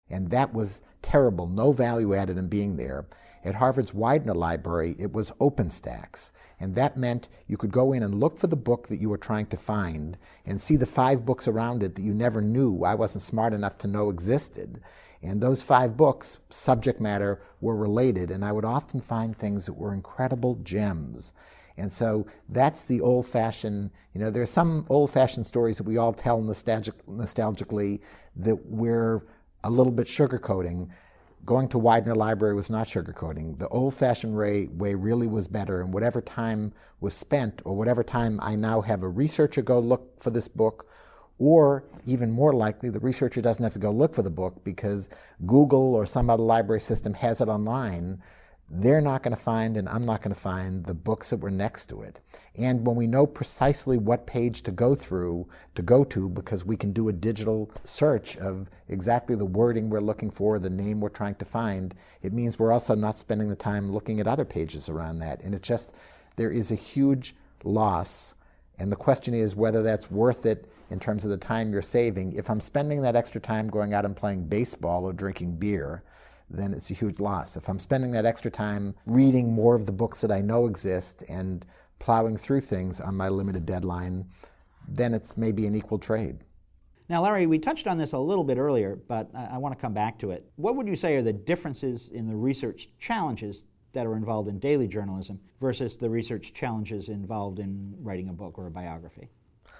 And 0.08 0.30
that 0.30 0.52
was 0.52 0.82
terrible, 1.00 1.46
no 1.46 1.72
value 1.72 2.14
added 2.14 2.38
in 2.38 2.48
being 2.48 2.76
there. 2.76 3.06
At 3.44 3.56
Harvard's 3.56 3.92
Widener 3.92 4.34
Library, 4.34 4.94
it 5.00 5.12
was 5.12 5.32
open 5.40 5.70
stacks, 5.70 6.30
and 6.60 6.76
that 6.76 6.96
meant 6.96 7.28
you 7.48 7.56
could 7.56 7.72
go 7.72 7.92
in 7.92 8.04
and 8.04 8.14
look 8.14 8.38
for 8.38 8.46
the 8.46 8.54
book 8.54 8.86
that 8.86 9.00
you 9.00 9.08
were 9.08 9.18
trying 9.18 9.46
to 9.46 9.56
find 9.56 10.16
and 10.46 10.60
see 10.60 10.76
the 10.76 10.86
five 10.86 11.26
books 11.26 11.48
around 11.48 11.82
it 11.82 11.96
that 11.96 12.02
you 12.02 12.14
never 12.14 12.40
knew, 12.40 12.84
I 12.84 12.94
wasn't 12.94 13.22
smart 13.22 13.52
enough 13.52 13.78
to 13.78 13.88
know 13.88 14.10
existed. 14.10 14.80
And 15.22 15.40
those 15.40 15.60
five 15.60 15.96
books, 15.96 16.38
subject 16.50 17.00
matter, 17.00 17.42
were 17.60 17.76
related, 17.76 18.30
and 18.30 18.44
I 18.44 18.52
would 18.52 18.64
often 18.64 19.00
find 19.00 19.36
things 19.36 19.66
that 19.66 19.72
were 19.72 19.92
incredible 19.92 20.56
gems. 20.62 21.32
And 21.76 21.90
so 21.90 22.26
that's 22.48 22.84
the 22.84 23.00
old 23.00 23.26
fashioned, 23.26 23.90
you 24.14 24.20
know, 24.20 24.30
there 24.30 24.42
are 24.42 24.46
some 24.46 24.86
old 24.88 25.10
fashioned 25.10 25.46
stories 25.46 25.78
that 25.78 25.86
we 25.86 25.96
all 25.96 26.12
tell 26.12 26.40
nostalgic, 26.40 26.94
nostalgically 27.06 28.00
that 28.36 28.66
we're 28.66 29.22
a 29.64 29.70
little 29.70 29.92
bit 29.92 30.06
sugarcoating 30.06 30.90
going 31.44 31.68
to 31.68 31.78
Widener 31.78 32.14
Library 32.14 32.54
was 32.54 32.70
not 32.70 32.86
sugarcoating. 32.86 33.58
The 33.58 33.68
old 33.68 33.94
fashioned 33.94 34.36
way, 34.36 34.66
way 34.66 34.94
really 34.94 35.26
was 35.26 35.48
better, 35.48 35.80
and 35.80 35.92
whatever 35.92 36.20
time 36.20 36.72
was 37.00 37.14
spent, 37.14 37.62
or 37.64 37.76
whatever 37.76 38.04
time 38.04 38.38
I 38.42 38.54
now 38.54 38.80
have 38.80 39.02
a 39.02 39.08
researcher 39.08 39.62
go 39.62 39.80
look 39.80 40.22
for 40.22 40.30
this 40.30 40.48
book, 40.48 40.86
or 41.38 41.84
even 42.06 42.30
more 42.30 42.52
likely, 42.52 42.90
the 42.90 43.00
researcher 43.00 43.42
doesn't 43.42 43.62
have 43.62 43.72
to 43.72 43.78
go 43.80 43.90
look 43.90 44.14
for 44.14 44.22
the 44.22 44.30
book 44.30 44.62
because 44.62 45.08
Google 45.44 45.94
or 45.94 46.06
some 46.06 46.30
other 46.30 46.44
library 46.44 46.80
system 46.80 47.14
has 47.14 47.40
it 47.40 47.48
online 47.48 48.22
they're 48.74 49.02
not 49.02 49.22
going 49.22 49.36
to 49.36 49.42
find 49.42 49.76
and 49.76 49.86
I'm 49.86 50.04
not 50.04 50.22
going 50.22 50.34
to 50.34 50.40
find 50.40 50.82
the 50.86 50.94
books 50.94 51.28
that 51.28 51.36
were 51.36 51.50
next 51.50 51.90
to 51.90 52.00
it. 52.00 52.20
And 52.56 52.86
when 52.86 52.96
we 52.96 53.06
know 53.06 53.26
precisely 53.26 53.98
what 53.98 54.26
page 54.26 54.62
to 54.62 54.70
go 54.70 54.94
through, 54.94 55.46
to 55.74 55.82
go 55.82 56.04
to, 56.04 56.30
because 56.30 56.64
we 56.64 56.78
can 56.78 56.90
do 56.90 57.10
a 57.10 57.12
digital 57.12 57.70
search 57.84 58.38
of 58.38 58.70
exactly 58.88 59.36
the 59.36 59.44
wording 59.44 59.90
we're 59.90 60.00
looking 60.00 60.30
for, 60.30 60.58
the 60.58 60.70
name 60.70 61.00
we're 61.00 61.10
trying 61.10 61.34
to 61.34 61.44
find, 61.44 61.94
it 62.22 62.32
means 62.32 62.58
we're 62.58 62.72
also 62.72 62.94
not 62.94 63.18
spending 63.18 63.50
the 63.50 63.56
time 63.56 63.92
looking 63.92 64.20
at 64.20 64.26
other 64.26 64.46
pages 64.46 64.88
around 64.88 65.18
that. 65.18 65.42
And 65.42 65.54
it 65.54 65.62
just, 65.62 65.92
there 66.36 66.50
is 66.50 66.70
a 66.70 66.76
huge 66.76 67.36
loss. 67.64 68.36
And 68.78 68.90
the 68.90 68.96
question 68.96 69.34
is 69.34 69.54
whether 69.54 69.82
that's 69.82 70.10
worth 70.10 70.46
it 70.46 70.66
in 70.90 70.98
terms 70.98 71.24
of 71.24 71.30
the 71.30 71.36
time 71.36 71.72
you're 71.72 71.82
saving. 71.82 72.32
If 72.36 72.48
I'm 72.48 72.60
spending 72.60 73.02
that 73.02 73.16
extra 73.16 73.40
time 73.40 73.68
going 73.68 73.92
out 73.92 74.06
and 74.06 74.16
playing 74.16 74.46
baseball 74.46 75.04
or 75.04 75.12
drinking 75.12 75.56
beer, 75.56 76.02
then 76.52 76.72
it's 76.72 76.90
a 76.90 76.94
huge 76.94 77.20
loss. 77.20 77.56
If 77.56 77.68
I'm 77.68 77.78
spending 77.78 78.12
that 78.12 78.26
extra 78.26 78.50
time 78.50 78.94
reading 79.06 79.52
more 79.52 79.74
of 79.74 79.86
the 79.86 79.92
books 79.92 80.20
that 80.20 80.30
I 80.30 80.40
know 80.40 80.66
exist 80.66 81.22
and 81.28 81.64
plowing 81.98 82.36
through 82.36 82.60
things 82.60 83.00
on 83.00 83.16
my 83.16 83.28
limited 83.28 83.64
deadline, 83.64 84.26
then 84.88 85.14
it's 85.14 85.36
maybe 85.36 85.66
an 85.66 85.74
equal 85.74 85.98
trade. 85.98 86.38
Now, 87.08 87.22
Larry, 87.22 87.46
we 87.46 87.58
touched 87.58 87.86
on 87.86 87.98
this 87.98 88.12
a 88.12 88.18
little 88.18 88.44
bit 88.44 88.58
earlier, 88.58 88.96
but 88.96 89.30
I, 89.34 89.50
I 89.52 89.58
want 89.58 89.76
to 89.76 89.80
come 89.80 89.92
back 89.92 90.18
to 90.20 90.30
it. 90.30 90.50
What 90.56 90.76
would 90.76 90.88
you 90.88 90.96
say 90.96 91.16
are 91.16 91.22
the 91.22 91.32
differences 91.32 92.10
in 92.10 92.26
the 92.26 92.34
research 92.34 92.88
challenges 92.98 93.66
that 93.92 94.06
are 94.06 94.16
involved 94.16 94.48
in 94.48 94.58
daily 94.58 94.88
journalism 94.88 95.38
versus 95.60 95.96
the 95.96 96.08
research 96.08 96.54
challenges 96.54 97.08
involved 97.08 97.58
in 97.58 97.94
writing 98.00 98.28
a 98.28 98.32
book 98.32 98.58
or 98.58 98.66
a 98.66 98.70
biography? 98.70 99.28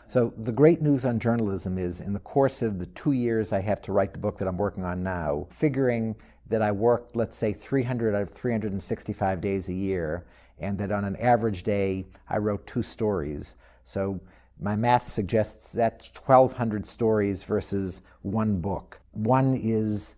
So, 0.06 0.34
the 0.36 0.52
great 0.52 0.82
news 0.82 1.06
on 1.06 1.18
journalism 1.18 1.78
is 1.78 2.00
in 2.00 2.12
the 2.12 2.20
course 2.20 2.60
of 2.60 2.78
the 2.78 2.86
two 2.86 3.12
years 3.12 3.52
I 3.52 3.60
have 3.60 3.80
to 3.82 3.92
write 3.92 4.12
the 4.12 4.18
book 4.18 4.36
that 4.38 4.46
I'm 4.46 4.58
working 4.58 4.84
on 4.84 5.02
now, 5.02 5.46
figuring 5.50 6.16
that 6.52 6.62
I 6.62 6.70
worked, 6.70 7.16
let's 7.16 7.36
say, 7.36 7.52
300 7.52 8.14
out 8.14 8.22
of 8.22 8.30
365 8.30 9.40
days 9.40 9.68
a 9.68 9.72
year, 9.72 10.24
and 10.58 10.78
that 10.78 10.92
on 10.92 11.04
an 11.04 11.16
average 11.16 11.62
day 11.62 12.06
I 12.28 12.38
wrote 12.38 12.66
two 12.66 12.82
stories. 12.82 13.56
So 13.84 14.20
my 14.60 14.76
math 14.76 15.06
suggests 15.08 15.72
that's 15.72 16.10
1,200 16.14 16.86
stories 16.86 17.42
versus 17.44 18.02
one 18.20 18.60
book. 18.60 19.00
One 19.12 19.58
is 19.60 20.14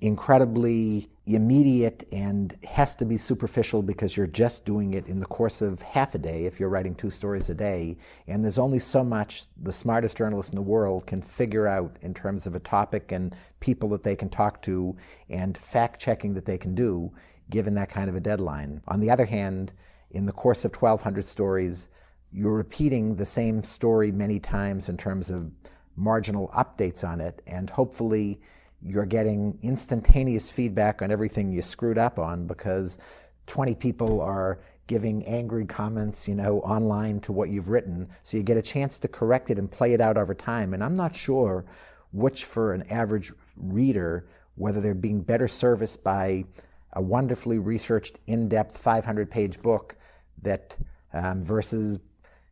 incredibly 0.00 1.10
immediate 1.26 2.08
and 2.10 2.56
has 2.64 2.96
to 2.96 3.04
be 3.04 3.16
superficial 3.16 3.80
because 3.80 4.16
you're 4.16 4.26
just 4.26 4.64
doing 4.64 4.94
it 4.94 5.06
in 5.06 5.20
the 5.20 5.26
course 5.26 5.62
of 5.62 5.80
half 5.80 6.16
a 6.16 6.18
day 6.18 6.46
if 6.46 6.58
you're 6.58 6.68
writing 6.68 6.94
two 6.94 7.10
stories 7.10 7.48
a 7.48 7.54
day. 7.54 7.96
And 8.26 8.42
there's 8.42 8.58
only 8.58 8.80
so 8.80 9.04
much 9.04 9.44
the 9.62 9.72
smartest 9.72 10.16
journalist 10.16 10.50
in 10.50 10.56
the 10.56 10.62
world 10.62 11.06
can 11.06 11.22
figure 11.22 11.68
out 11.68 11.96
in 12.02 12.12
terms 12.12 12.46
of 12.46 12.56
a 12.56 12.60
topic 12.60 13.12
and 13.12 13.36
people 13.60 13.88
that 13.90 14.02
they 14.02 14.16
can 14.16 14.30
talk 14.30 14.62
to 14.62 14.96
and 15.28 15.56
fact 15.56 16.00
checking 16.00 16.34
that 16.34 16.44
they 16.44 16.58
can 16.58 16.74
do 16.74 17.12
given 17.50 17.74
that 17.74 17.88
kind 17.90 18.08
of 18.08 18.16
a 18.16 18.20
deadline. 18.20 18.80
On 18.88 19.00
the 19.00 19.10
other 19.10 19.26
hand, 19.26 19.72
in 20.10 20.26
the 20.26 20.32
course 20.32 20.64
of 20.64 20.74
1,200 20.74 21.24
stories, 21.24 21.88
you're 22.32 22.54
repeating 22.54 23.14
the 23.14 23.26
same 23.26 23.62
story 23.62 24.10
many 24.10 24.40
times 24.40 24.88
in 24.88 24.96
terms 24.96 25.30
of 25.30 25.50
marginal 25.94 26.48
updates 26.48 27.06
on 27.06 27.20
it, 27.20 27.42
and 27.46 27.68
hopefully 27.70 28.40
you're 28.84 29.06
getting 29.06 29.58
instantaneous 29.62 30.50
feedback 30.50 31.02
on 31.02 31.10
everything 31.10 31.52
you 31.52 31.62
screwed 31.62 31.98
up 31.98 32.18
on 32.18 32.46
because 32.46 32.98
20 33.46 33.74
people 33.76 34.20
are 34.20 34.60
giving 34.86 35.24
angry 35.24 35.64
comments, 35.64 36.26
you 36.28 36.34
know, 36.34 36.60
online 36.60 37.20
to 37.20 37.32
what 37.32 37.48
you've 37.48 37.68
written. 37.68 38.08
So 38.24 38.36
you 38.36 38.42
get 38.42 38.56
a 38.56 38.62
chance 38.62 38.98
to 39.00 39.08
correct 39.08 39.50
it 39.50 39.58
and 39.58 39.70
play 39.70 39.92
it 39.92 40.00
out 40.00 40.16
over 40.16 40.34
time. 40.34 40.74
And 40.74 40.82
I'm 40.82 40.96
not 40.96 41.14
sure 41.14 41.64
which 42.12 42.44
for 42.44 42.74
an 42.74 42.82
average 42.90 43.32
reader, 43.56 44.26
whether 44.56 44.80
they're 44.80 44.94
being 44.94 45.22
better 45.22 45.48
serviced 45.48 46.04
by 46.04 46.44
a 46.92 47.00
wonderfully 47.00 47.58
researched, 47.58 48.18
in-depth 48.26 48.82
500-page 48.82 49.62
book 49.62 49.96
that 50.42 50.76
um, 51.14 51.42
versus 51.42 51.98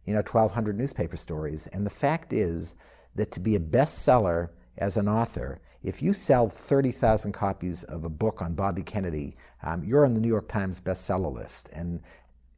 you 0.07 0.15
know 0.15 0.21
1,200 0.21 0.79
newspaper 0.79 1.17
stories. 1.17 1.67
And 1.73 1.85
the 1.85 1.91
fact 1.91 2.33
is 2.33 2.75
that 3.17 3.33
to 3.33 3.41
be 3.41 3.55
a 3.55 3.61
bestseller 3.61 4.49
as 4.79 4.97
an 4.97 5.09
author, 5.09 5.61
if 5.83 6.03
you 6.03 6.13
sell 6.13 6.49
30,000 6.49 7.33
copies 7.33 7.83
of 7.85 8.05
a 8.05 8.09
book 8.09 8.43
on 8.43 8.55
Bobby 8.55 8.83
Kennedy, 8.83 9.37
um, 9.63 9.83
you're 9.83 10.05
on 10.05 10.13
the 10.13 10.21
New 10.21 10.29
York 10.29 10.49
Times 10.49 10.81
bestseller 10.81 11.33
list. 11.33 11.71
And 11.73 12.01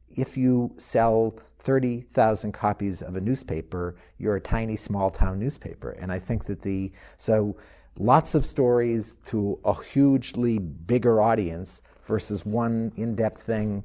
if 0.09 0.37
you 0.37 0.73
sell 0.77 1.35
30,000 1.59 2.51
copies 2.51 3.01
of 3.01 3.15
a 3.15 3.21
newspaper, 3.21 3.95
you're 4.17 4.35
a 4.35 4.41
tiny 4.41 4.75
small 4.75 5.09
town 5.09 5.39
newspaper. 5.39 5.91
And 5.91 6.11
I 6.11 6.19
think 6.19 6.45
that 6.45 6.61
the, 6.61 6.91
so 7.17 7.55
lots 7.97 8.35
of 8.35 8.45
stories 8.45 9.17
to 9.27 9.59
a 9.63 9.81
hugely 9.81 10.59
bigger 10.59 11.21
audience 11.21 11.81
versus 12.05 12.45
one 12.45 12.91
in 12.97 13.15
depth 13.15 13.43
thing. 13.43 13.83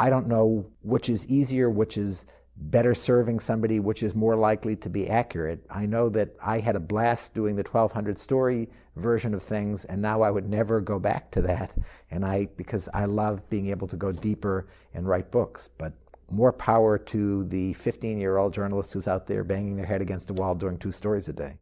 I 0.00 0.10
don't 0.10 0.26
know 0.26 0.66
which 0.82 1.08
is 1.08 1.26
easier, 1.26 1.70
which 1.70 1.96
is 1.96 2.26
better 2.60 2.94
serving 2.94 3.40
somebody, 3.40 3.80
which 3.80 4.02
is 4.02 4.14
more 4.14 4.36
likely 4.36 4.76
to 4.76 4.90
be 4.90 5.08
accurate. 5.08 5.64
I 5.70 5.86
know 5.86 6.08
that 6.10 6.36
I 6.42 6.58
had 6.60 6.76
a 6.76 6.80
blast 6.80 7.34
doing 7.34 7.56
the 7.56 7.62
1200 7.62 8.18
story 8.18 8.68
version 8.96 9.34
of 9.34 9.42
things, 9.42 9.84
and 9.86 10.02
now 10.02 10.20
I 10.22 10.30
would 10.30 10.48
never 10.48 10.80
go 10.80 10.98
back 10.98 11.30
to 11.32 11.42
that. 11.42 11.72
And 12.10 12.24
I, 12.24 12.48
because 12.56 12.88
I 12.92 13.06
love 13.06 13.48
being 13.48 13.70
able 13.70 13.88
to 13.88 13.96
go 13.96 14.12
deeper 14.12 14.66
and 14.92 15.08
write 15.08 15.30
books. 15.30 15.68
But 15.68 15.94
more 16.30 16.52
power 16.52 16.98
to 16.98 17.44
the 17.44 17.72
15 17.74 18.20
year 18.20 18.36
old 18.36 18.52
journalist 18.52 18.92
who's 18.92 19.08
out 19.08 19.26
there 19.26 19.42
banging 19.42 19.76
their 19.76 19.86
head 19.86 20.02
against 20.02 20.30
a 20.30 20.34
wall 20.34 20.54
doing 20.54 20.78
two 20.78 20.92
stories 20.92 21.28
a 21.28 21.32
day. 21.32 21.58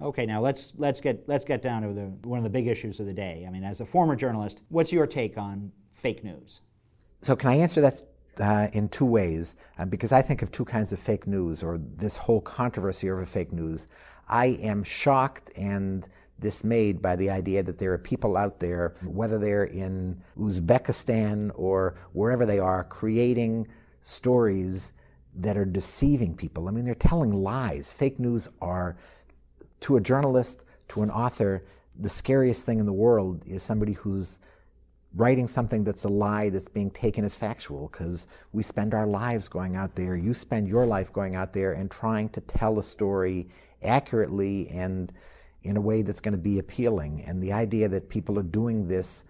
Okay, 0.00 0.26
now 0.26 0.42
let's 0.42 0.74
let's 0.76 1.00
get 1.00 1.26
let's 1.26 1.44
get 1.44 1.62
down 1.62 1.82
to 1.82 1.94
the 1.94 2.28
one 2.28 2.38
of 2.38 2.44
the 2.44 2.50
big 2.50 2.66
issues 2.66 3.00
of 3.00 3.06
the 3.06 3.14
day. 3.14 3.44
I 3.46 3.50
mean, 3.50 3.64
as 3.64 3.80
a 3.80 3.86
former 3.86 4.14
journalist, 4.14 4.60
what's 4.68 4.92
your 4.92 5.06
take 5.06 5.38
on 5.38 5.72
fake 5.94 6.22
news? 6.22 6.60
So, 7.22 7.34
can 7.34 7.48
I 7.48 7.54
answer 7.54 7.80
that 7.80 8.02
uh, 8.40 8.68
in 8.72 8.88
two 8.88 9.06
ways? 9.06 9.56
Because 9.88 10.12
I 10.12 10.22
think 10.22 10.42
of 10.42 10.50
two 10.50 10.64
kinds 10.64 10.92
of 10.92 10.98
fake 10.98 11.26
news, 11.26 11.62
or 11.62 11.78
this 11.78 12.16
whole 12.16 12.40
controversy 12.40 13.10
over 13.10 13.24
fake 13.24 13.52
news. 13.52 13.88
I 14.28 14.46
am 14.60 14.82
shocked 14.82 15.50
and 15.56 16.06
dismayed 16.38 17.00
by 17.00 17.16
the 17.16 17.30
idea 17.30 17.62
that 17.62 17.78
there 17.78 17.92
are 17.92 17.98
people 17.98 18.36
out 18.36 18.60
there, 18.60 18.94
whether 19.04 19.38
they're 19.38 19.64
in 19.64 20.22
Uzbekistan 20.38 21.50
or 21.54 21.96
wherever 22.12 22.44
they 22.44 22.58
are, 22.58 22.84
creating 22.84 23.66
stories 24.02 24.92
that 25.34 25.56
are 25.56 25.64
deceiving 25.64 26.34
people. 26.34 26.68
I 26.68 26.72
mean, 26.72 26.84
they're 26.84 26.94
telling 26.94 27.32
lies. 27.32 27.92
Fake 27.92 28.18
news 28.18 28.48
are 28.60 28.96
to 29.80 29.96
a 29.96 30.00
journalist, 30.00 30.64
to 30.88 31.02
an 31.02 31.10
author, 31.10 31.64
the 31.98 32.08
scariest 32.08 32.64
thing 32.66 32.78
in 32.78 32.86
the 32.86 32.92
world 32.92 33.42
is 33.46 33.62
somebody 33.62 33.92
who's 33.92 34.38
writing 35.16 35.48
something 35.48 35.82
that's 35.82 36.04
a 36.04 36.08
lie 36.08 36.50
that's 36.50 36.68
being 36.68 36.90
taken 36.90 37.24
as 37.24 37.34
factual 37.34 37.88
because 37.90 38.26
we 38.52 38.62
spend 38.62 38.92
our 38.92 39.06
lives 39.06 39.48
going 39.48 39.74
out 39.74 39.94
there. 39.96 40.14
You 40.14 40.34
spend 40.34 40.68
your 40.68 40.84
life 40.84 41.12
going 41.12 41.34
out 41.34 41.54
there 41.54 41.72
and 41.72 41.90
trying 41.90 42.28
to 42.30 42.40
tell 42.42 42.78
a 42.78 42.82
story 42.82 43.48
accurately 43.82 44.68
and 44.68 45.12
in 45.62 45.76
a 45.76 45.80
way 45.80 46.02
that's 46.02 46.20
going 46.20 46.34
to 46.34 46.40
be 46.40 46.58
appealing. 46.58 47.24
And 47.26 47.42
the 47.42 47.52
idea 47.52 47.88
that 47.88 48.08
people 48.10 48.38
are 48.38 48.44
doing 48.44 48.86
this 48.86 49.24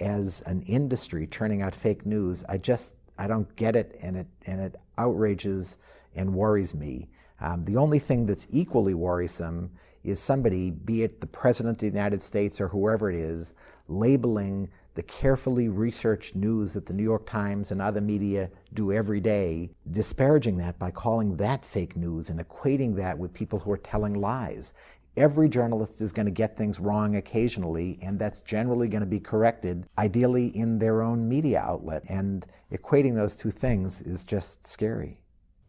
as 0.00 0.42
an 0.42 0.62
industry, 0.62 1.26
churning 1.26 1.62
out 1.62 1.74
fake 1.74 2.04
news, 2.04 2.44
I 2.48 2.58
just 2.58 2.94
I 3.16 3.26
don't 3.26 3.54
get 3.56 3.74
it, 3.74 3.96
and 4.02 4.16
it 4.16 4.26
and 4.46 4.60
it 4.60 4.76
outrages 4.96 5.76
and 6.14 6.34
worries 6.34 6.74
me. 6.74 7.08
Um, 7.40 7.64
the 7.64 7.76
only 7.76 7.98
thing 7.98 8.26
that's 8.26 8.46
equally 8.50 8.94
worrisome 8.94 9.70
is 10.04 10.20
somebody, 10.20 10.70
be 10.70 11.02
it 11.02 11.20
the 11.20 11.26
President 11.26 11.76
of 11.76 11.80
the 11.80 11.86
United 11.86 12.22
States 12.22 12.60
or 12.60 12.68
whoever 12.68 13.10
it 13.10 13.16
is, 13.16 13.54
labeling 13.88 14.68
the 14.98 15.02
carefully 15.04 15.68
researched 15.68 16.34
news 16.34 16.72
that 16.72 16.84
the 16.84 16.92
New 16.92 17.04
York 17.04 17.24
Times 17.24 17.70
and 17.70 17.80
other 17.80 18.00
media 18.00 18.50
do 18.74 18.90
every 18.90 19.20
day, 19.20 19.70
disparaging 19.92 20.56
that 20.56 20.76
by 20.76 20.90
calling 20.90 21.36
that 21.36 21.64
fake 21.64 21.96
news 21.96 22.30
and 22.30 22.40
equating 22.40 22.96
that 22.96 23.16
with 23.16 23.32
people 23.32 23.60
who 23.60 23.70
are 23.70 23.78
telling 23.78 24.14
lies. 24.14 24.72
Every 25.16 25.48
journalist 25.48 26.00
is 26.00 26.10
going 26.10 26.26
to 26.26 26.32
get 26.32 26.56
things 26.56 26.80
wrong 26.80 27.14
occasionally, 27.14 28.00
and 28.02 28.18
that's 28.18 28.40
generally 28.40 28.88
going 28.88 29.02
to 29.02 29.06
be 29.06 29.20
corrected, 29.20 29.86
ideally 29.98 30.48
in 30.48 30.80
their 30.80 31.02
own 31.02 31.28
media 31.28 31.60
outlet. 31.60 32.02
And 32.08 32.44
equating 32.72 33.14
those 33.14 33.36
two 33.36 33.52
things 33.52 34.02
is 34.02 34.24
just 34.24 34.66
scary. 34.66 35.20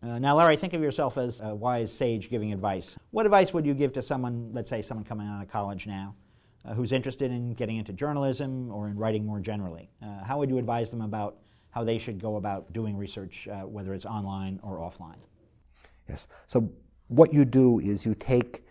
Uh, 0.01 0.17
now, 0.17 0.37
Larry, 0.37 0.57
think 0.57 0.73
of 0.73 0.81
yourself 0.81 1.19
as 1.19 1.39
a 1.41 1.53
wise 1.53 1.93
sage 1.93 2.31
giving 2.31 2.51
advice. 2.51 2.97
What 3.11 3.27
advice 3.27 3.53
would 3.53 3.67
you 3.67 3.75
give 3.75 3.93
to 3.93 4.01
someone, 4.01 4.49
let's 4.53 4.71
say 4.71 4.81
someone 4.81 5.05
coming 5.05 5.27
out 5.27 5.43
of 5.43 5.51
college 5.51 5.85
now, 5.85 6.15
uh, 6.65 6.73
who's 6.73 6.91
interested 6.91 7.31
in 7.31 7.53
getting 7.53 7.77
into 7.77 7.93
journalism 7.93 8.71
or 8.71 8.87
in 8.87 8.97
writing 8.97 9.25
more 9.25 9.39
generally? 9.39 9.89
Uh, 10.01 10.23
how 10.23 10.37
would 10.37 10.49
you 10.49 10.57
advise 10.57 10.91
them 10.91 11.01
about 11.01 11.37
how 11.71 11.83
they 11.83 11.97
should 11.97 12.19
go 12.19 12.35
about 12.37 12.71
doing 12.73 12.97
research, 12.97 13.47
uh, 13.47 13.61
whether 13.61 13.93
it's 13.93 14.05
online 14.05 14.59
or 14.63 14.77
offline? 14.77 15.19
Yes. 16.07 16.27
So, 16.47 16.71
what 17.07 17.33
you 17.33 17.45
do 17.45 17.79
is 17.79 18.05
you 18.05 18.15
take 18.15 18.63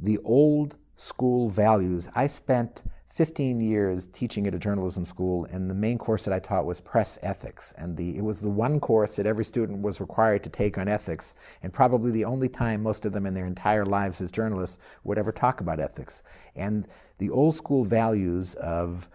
the 0.00 0.18
old 0.24 0.76
school 0.96 1.48
values. 1.48 2.08
I 2.14 2.26
spent 2.26 2.82
15 3.16 3.62
years 3.62 4.08
teaching 4.08 4.46
at 4.46 4.54
a 4.54 4.58
journalism 4.58 5.02
school, 5.06 5.46
and 5.46 5.70
the 5.70 5.74
main 5.74 5.96
course 5.96 6.26
that 6.26 6.34
I 6.34 6.38
taught 6.38 6.66
was 6.66 6.82
press 6.82 7.18
ethics. 7.22 7.72
And 7.78 7.96
the, 7.96 8.14
it 8.14 8.20
was 8.20 8.40
the 8.40 8.50
one 8.50 8.78
course 8.78 9.16
that 9.16 9.24
every 9.24 9.44
student 9.46 9.80
was 9.80 10.00
required 10.00 10.44
to 10.44 10.50
take 10.50 10.76
on 10.76 10.86
ethics, 10.86 11.34
and 11.62 11.72
probably 11.72 12.10
the 12.10 12.26
only 12.26 12.50
time 12.50 12.82
most 12.82 13.06
of 13.06 13.14
them 13.14 13.24
in 13.24 13.32
their 13.32 13.46
entire 13.46 13.86
lives 13.86 14.20
as 14.20 14.30
journalists 14.30 14.76
would 15.04 15.16
ever 15.16 15.32
talk 15.32 15.62
about 15.62 15.80
ethics. 15.80 16.22
And 16.56 16.86
the 17.16 17.30
old 17.30 17.54
school 17.54 17.86
values 17.86 18.52
of 18.56 19.08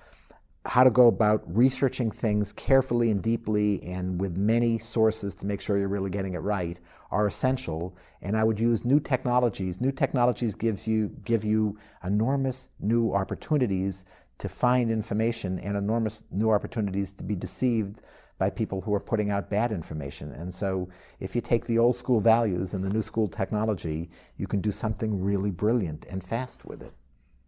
how 0.65 0.83
to 0.83 0.89
go 0.89 1.05
about 1.05 1.43
researching 1.45 2.09
things 2.09 2.53
carefully 2.53 3.11
and 3.11 3.21
deeply 3.21 3.83
and 3.83 4.19
with 4.19 4.35
many 4.35 4.79
sources 4.79 5.35
to 5.35 5.45
make 5.45 5.61
sure 5.61 5.77
you're 5.77 5.87
really 5.87 6.09
getting 6.09 6.33
it 6.33 6.39
right 6.39 6.79
are 7.11 7.27
essential 7.27 7.95
and 8.21 8.37
i 8.37 8.43
would 8.43 8.59
use 8.59 8.85
new 8.85 8.99
technologies. 8.99 9.81
New 9.81 9.91
technologies 9.91 10.55
gives 10.55 10.87
you 10.87 11.09
give 11.25 11.43
you 11.43 11.77
enormous 12.03 12.67
new 12.79 13.13
opportunities 13.13 14.05
to 14.37 14.49
find 14.49 14.89
information 14.89 15.59
and 15.59 15.77
enormous 15.77 16.23
new 16.31 16.49
opportunities 16.49 17.13
to 17.13 17.23
be 17.23 17.35
deceived 17.35 18.01
by 18.37 18.49
people 18.49 18.81
who 18.81 18.91
are 18.91 18.99
putting 18.99 19.29
out 19.29 19.51
bad 19.51 19.71
information. 19.71 20.31
And 20.31 20.51
so 20.51 20.89
if 21.19 21.35
you 21.35 21.41
take 21.41 21.65
the 21.65 21.77
old 21.77 21.95
school 21.95 22.19
values 22.19 22.73
and 22.73 22.83
the 22.83 22.89
new 22.89 23.01
school 23.01 23.27
technology 23.27 24.09
you 24.37 24.47
can 24.47 24.61
do 24.61 24.71
something 24.71 25.21
really 25.21 25.51
brilliant 25.51 26.05
and 26.09 26.23
fast 26.23 26.65
with 26.65 26.81
it. 26.81 26.93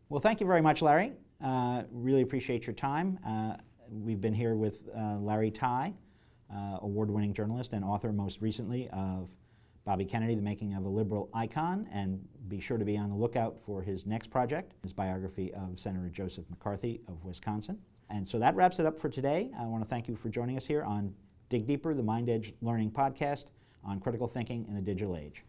Well 0.09 0.21
thank 0.21 0.39
you 0.39 0.47
very 0.47 0.61
much 0.61 0.81
larry. 0.81 1.13
Uh, 1.43 1.83
really 1.91 2.21
appreciate 2.21 2.65
your 2.65 2.75
time. 2.75 3.19
Uh, 3.25 3.55
we've 3.89 4.21
been 4.21 4.33
here 4.33 4.55
with 4.55 4.87
uh, 4.95 5.17
Larry 5.17 5.51
Tye, 5.51 5.93
uh, 6.53 6.77
award 6.81 7.09
winning 7.11 7.33
journalist 7.33 7.73
and 7.73 7.83
author 7.83 8.11
most 8.11 8.41
recently 8.41 8.89
of 8.89 9.29
Bobby 9.85 10.05
Kennedy, 10.05 10.35
The 10.35 10.41
Making 10.41 10.73
of 10.75 10.85
a 10.85 10.89
Liberal 10.89 11.29
Icon. 11.33 11.87
And 11.91 12.25
be 12.47 12.59
sure 12.59 12.77
to 12.77 12.85
be 12.85 12.97
on 12.97 13.09
the 13.09 13.15
lookout 13.15 13.57
for 13.65 13.81
his 13.81 14.05
next 14.05 14.29
project, 14.29 14.73
his 14.83 14.93
biography 14.93 15.53
of 15.53 15.79
Senator 15.79 16.09
Joseph 16.09 16.45
McCarthy 16.49 17.01
of 17.07 17.23
Wisconsin. 17.23 17.77
And 18.09 18.27
so 18.27 18.39
that 18.39 18.55
wraps 18.55 18.79
it 18.79 18.85
up 18.85 18.99
for 18.99 19.09
today. 19.09 19.51
I 19.59 19.65
want 19.65 19.83
to 19.83 19.89
thank 19.89 20.07
you 20.07 20.15
for 20.15 20.29
joining 20.29 20.57
us 20.57 20.65
here 20.65 20.83
on 20.83 21.13
Dig 21.49 21.67
Deeper, 21.67 21.93
the 21.93 22.03
MindEdge 22.03 22.53
Learning 22.61 22.91
Podcast 22.91 23.45
on 23.83 23.99
critical 23.99 24.27
thinking 24.27 24.65
in 24.67 24.75
the 24.75 24.81
digital 24.81 25.17
age. 25.17 25.43